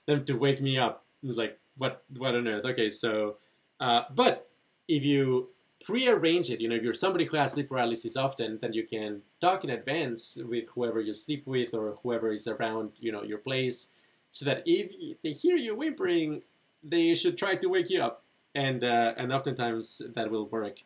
them 0.07 0.25
to 0.25 0.35
wake 0.35 0.61
me 0.61 0.79
up. 0.79 1.05
It's 1.23 1.37
like, 1.37 1.59
what, 1.77 2.05
what 2.17 2.35
on 2.35 2.49
earth? 2.49 2.65
Okay, 2.65 2.89
so, 2.89 3.37
uh, 3.81 4.03
but 4.15 4.49
if 4.87 5.03
you 5.03 5.49
pre-arrange 5.85 6.51
it, 6.51 6.61
you 6.61 6.69
know, 6.69 6.75
if 6.75 6.83
you're 6.83 6.93
somebody 6.93 7.25
who 7.25 7.37
has 7.37 7.53
sleep 7.53 7.69
paralysis 7.69 8.17
often, 8.17 8.59
then 8.61 8.73
you 8.73 8.87
can 8.87 9.23
talk 9.41 9.65
in 9.65 9.71
advance 9.71 10.37
with 10.37 10.69
whoever 10.75 11.01
you 11.01 11.15
sleep 11.15 11.47
with 11.47 11.73
or 11.73 11.97
whoever 12.03 12.31
is 12.31 12.47
around, 12.47 12.93
you 13.01 13.11
know, 13.11 13.23
your 13.23 13.39
place, 13.39 13.91
so 14.31 14.45
that 14.45 14.63
if 14.67 15.17
they 15.23 15.33
hear 15.33 15.57
you 15.57 15.75
whimpering, 15.75 16.43
they 16.83 17.15
should 17.15 17.37
try 17.37 17.55
to 17.55 17.67
wake 17.69 17.91
you 17.91 18.03
up, 18.03 18.23
and 18.55 18.85
uh, 18.85 19.15
and 19.17 19.33
oftentimes 19.33 20.03
that 20.15 20.31
will 20.31 20.47
work. 20.47 20.79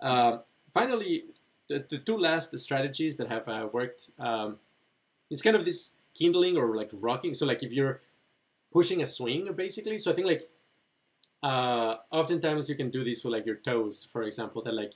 Uh, 0.00 0.38
finally, 0.74 1.24
the, 1.68 1.84
the 1.88 1.98
two 1.98 2.16
last 2.16 2.56
strategies 2.58 3.16
that 3.16 3.28
have 3.28 3.48
uh, 3.48 3.68
worked, 3.72 4.10
um, 4.18 4.56
it's 5.30 5.42
kind 5.42 5.56
of 5.56 5.64
this 5.64 5.94
kindling 6.14 6.56
or 6.56 6.76
like 6.76 6.90
rocking. 6.92 7.32
So 7.34 7.46
like 7.46 7.62
if 7.62 7.72
you're 7.72 8.00
pushing 8.72 9.02
a 9.02 9.06
swing, 9.06 9.52
basically. 9.54 9.98
So 9.98 10.10
I 10.10 10.14
think 10.14 10.26
like 10.26 10.50
uh, 11.42 11.96
oftentimes 12.10 12.68
you 12.68 12.76
can 12.76 12.90
do 12.90 13.02
this 13.02 13.24
with 13.24 13.32
like 13.32 13.46
your 13.46 13.56
toes, 13.56 14.06
for 14.10 14.22
example. 14.22 14.62
That 14.62 14.74
like 14.74 14.94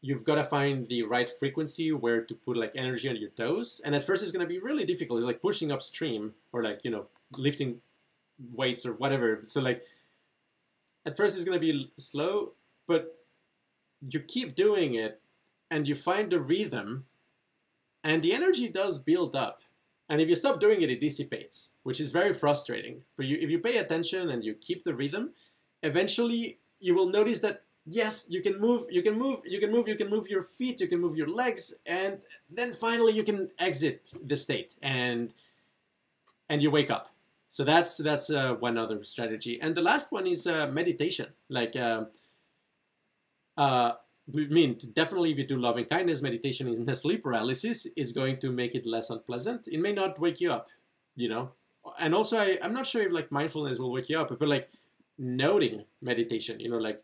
you've 0.00 0.24
got 0.24 0.36
to 0.36 0.44
find 0.44 0.88
the 0.88 1.02
right 1.02 1.28
frequency 1.28 1.92
where 1.92 2.22
to 2.22 2.34
put 2.34 2.56
like 2.56 2.72
energy 2.74 3.08
on 3.08 3.16
your 3.16 3.30
toes, 3.30 3.80
and 3.84 3.94
at 3.94 4.02
first 4.02 4.22
it's 4.22 4.32
going 4.32 4.44
to 4.44 4.48
be 4.48 4.58
really 4.58 4.84
difficult. 4.84 5.18
It's 5.18 5.26
like 5.26 5.42
pushing 5.42 5.70
upstream 5.70 6.34
or 6.52 6.62
like 6.62 6.80
you 6.82 6.90
know 6.90 7.06
lifting 7.36 7.80
weights 8.52 8.84
or 8.86 8.94
whatever. 8.94 9.40
So 9.44 9.60
like 9.60 9.82
at 11.06 11.16
first 11.16 11.36
it's 11.36 11.44
going 11.44 11.60
to 11.60 11.72
be 11.72 11.90
slow, 11.96 12.52
but 12.86 13.16
you 14.00 14.20
keep 14.20 14.54
doing 14.54 14.94
it 14.94 15.20
and 15.70 15.86
you 15.86 15.94
find 15.94 16.30
the 16.30 16.40
rhythm, 16.40 17.04
and 18.02 18.22
the 18.22 18.32
energy 18.32 18.68
does 18.68 18.98
build 18.98 19.36
up. 19.36 19.60
And 20.08 20.22
if 20.22 20.28
you 20.28 20.34
stop 20.34 20.58
doing 20.58 20.80
it, 20.80 20.90
it 20.90 21.00
dissipates, 21.00 21.72
which 21.82 22.00
is 22.00 22.10
very 22.10 22.32
frustrating. 22.32 23.02
But 23.16 23.26
you, 23.26 23.36
if 23.38 23.50
you 23.50 23.58
pay 23.58 23.76
attention 23.76 24.30
and 24.30 24.42
you 24.42 24.54
keep 24.54 24.82
the 24.82 24.94
rhythm, 24.94 25.34
eventually 25.82 26.58
you 26.80 26.94
will 26.94 27.08
notice 27.10 27.40
that 27.40 27.62
yes, 27.86 28.26
you 28.28 28.42
can 28.42 28.60
move, 28.60 28.86
you 28.90 29.02
can 29.02 29.18
move, 29.18 29.40
you 29.44 29.60
can 29.60 29.70
move, 29.70 29.88
you 29.88 29.96
can 29.96 30.10
move 30.10 30.28
your 30.28 30.42
feet, 30.42 30.80
you 30.80 30.88
can 30.88 31.00
move 31.00 31.16
your 31.16 31.28
legs, 31.28 31.74
and 31.86 32.18
then 32.50 32.72
finally 32.72 33.12
you 33.12 33.24
can 33.24 33.50
exit 33.58 34.12
the 34.24 34.36
state 34.36 34.76
and 34.82 35.34
and 36.48 36.62
you 36.62 36.70
wake 36.70 36.90
up. 36.90 37.14
So 37.48 37.64
that's 37.64 37.96
that's 37.96 38.30
uh, 38.30 38.54
one 38.54 38.76
other 38.76 39.02
strategy. 39.04 39.58
And 39.60 39.74
the 39.74 39.82
last 39.82 40.12
one 40.12 40.26
is 40.26 40.46
uh, 40.46 40.66
meditation. 40.66 41.28
Like 41.48 41.76
uh, 41.76 42.04
uh 43.56 43.92
I 44.36 44.46
mean, 44.50 44.76
definitely 44.92 45.30
if 45.32 45.38
you 45.38 45.46
do 45.46 45.56
loving 45.56 45.86
kindness 45.86 46.20
meditation 46.20 46.68
in 46.68 46.84
the 46.84 46.94
sleep 46.94 47.22
paralysis, 47.22 47.86
is 47.96 48.12
going 48.12 48.38
to 48.40 48.52
make 48.52 48.74
it 48.74 48.84
less 48.84 49.08
unpleasant. 49.08 49.68
It 49.68 49.80
may 49.80 49.92
not 49.92 50.20
wake 50.20 50.38
you 50.40 50.52
up, 50.52 50.68
you 51.16 51.30
know. 51.30 51.52
And 51.98 52.14
also, 52.14 52.38
I, 52.38 52.58
I'm 52.62 52.74
not 52.74 52.84
sure 52.84 53.02
if 53.02 53.10
like 53.10 53.32
mindfulness 53.32 53.78
will 53.78 53.90
wake 53.90 54.10
you 54.10 54.20
up, 54.20 54.28
but 54.28 54.46
like 54.46 54.68
noting 55.18 55.84
meditation, 56.00 56.60
you 56.60 56.70
know, 56.70 56.78
like 56.78 57.02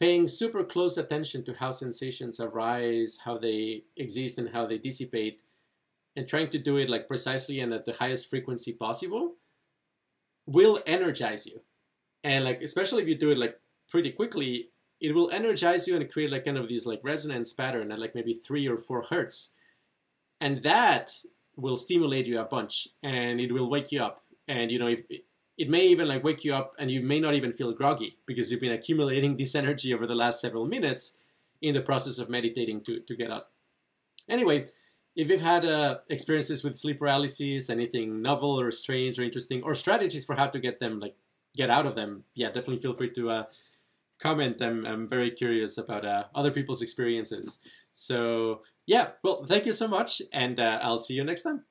paying 0.00 0.28
super 0.28 0.64
close 0.64 0.96
attention 0.96 1.44
to 1.44 1.54
how 1.54 1.70
sensations 1.70 2.40
arise, 2.40 3.18
how 3.24 3.38
they 3.38 3.84
exist, 3.96 4.38
and 4.38 4.50
how 4.50 4.66
they 4.66 4.78
dissipate, 4.78 5.42
and 6.16 6.28
trying 6.28 6.48
to 6.50 6.58
do 6.58 6.76
it 6.76 6.88
like 6.88 7.08
precisely 7.08 7.60
and 7.60 7.72
at 7.72 7.84
the 7.84 7.92
highest 7.94 8.30
frequency 8.30 8.72
possible 8.72 9.34
will 10.46 10.80
energize 10.86 11.46
you. 11.46 11.60
And 12.22 12.44
like, 12.44 12.62
especially 12.62 13.02
if 13.02 13.08
you 13.08 13.16
do 13.16 13.30
it 13.30 13.38
like 13.38 13.58
pretty 13.88 14.10
quickly, 14.10 14.70
it 15.00 15.14
will 15.14 15.30
energize 15.30 15.86
you 15.86 15.96
and 15.96 16.10
create 16.10 16.30
like 16.30 16.44
kind 16.44 16.56
of 16.56 16.68
these 16.68 16.86
like 16.86 17.00
resonance 17.02 17.52
pattern 17.52 17.92
at 17.92 17.98
like 17.98 18.14
maybe 18.14 18.34
three 18.34 18.68
or 18.68 18.78
four 18.78 19.02
hertz. 19.02 19.50
And 20.40 20.62
that 20.62 21.12
will 21.56 21.76
stimulate 21.76 22.26
you 22.26 22.40
a 22.40 22.44
bunch 22.44 22.88
and 23.02 23.40
it 23.40 23.52
will 23.52 23.70
wake 23.70 23.92
you 23.92 24.02
up. 24.02 24.22
And 24.48 24.70
you 24.70 24.78
know, 24.78 24.88
if 24.88 25.04
it 25.56 25.70
may 25.70 25.86
even 25.86 26.08
like 26.08 26.24
wake 26.24 26.44
you 26.44 26.54
up 26.54 26.74
and 26.78 26.90
you 26.90 27.00
may 27.00 27.20
not 27.20 27.34
even 27.34 27.52
feel 27.52 27.72
groggy 27.72 28.18
because 28.26 28.50
you've 28.50 28.60
been 28.60 28.72
accumulating 28.72 29.36
this 29.36 29.54
energy 29.54 29.94
over 29.94 30.06
the 30.06 30.14
last 30.14 30.40
several 30.40 30.66
minutes 30.66 31.16
in 31.62 31.74
the 31.74 31.80
process 31.80 32.18
of 32.18 32.28
meditating 32.28 32.82
to, 32.82 33.00
to 33.00 33.16
get 33.16 33.30
up. 33.30 33.52
Anyway, 34.28 34.66
if 35.16 35.28
you've 35.28 35.40
had 35.40 35.64
uh, 35.64 35.98
experiences 36.10 36.64
with 36.64 36.76
sleep 36.76 36.98
paralysis, 36.98 37.70
anything 37.70 38.20
novel 38.20 38.60
or 38.60 38.70
strange 38.70 39.18
or 39.18 39.22
interesting, 39.22 39.62
or 39.62 39.74
strategies 39.74 40.24
for 40.24 40.34
how 40.34 40.46
to 40.48 40.58
get 40.58 40.80
them, 40.80 40.98
like 40.98 41.14
get 41.56 41.70
out 41.70 41.86
of 41.86 41.94
them, 41.94 42.24
yeah, 42.34 42.48
definitely 42.48 42.78
feel 42.78 42.94
free 42.94 43.10
to 43.10 43.30
uh, 43.30 43.44
comment. 44.18 44.60
I'm, 44.60 44.84
I'm 44.84 45.08
very 45.08 45.30
curious 45.30 45.78
about 45.78 46.04
uh, 46.04 46.24
other 46.34 46.50
people's 46.50 46.82
experiences. 46.82 47.60
So, 47.92 48.62
yeah, 48.86 49.10
well, 49.22 49.44
thank 49.44 49.66
you 49.66 49.72
so 49.72 49.86
much, 49.86 50.20
and 50.32 50.58
uh, 50.58 50.80
I'll 50.82 50.98
see 50.98 51.14
you 51.14 51.22
next 51.22 51.42
time. 51.42 51.64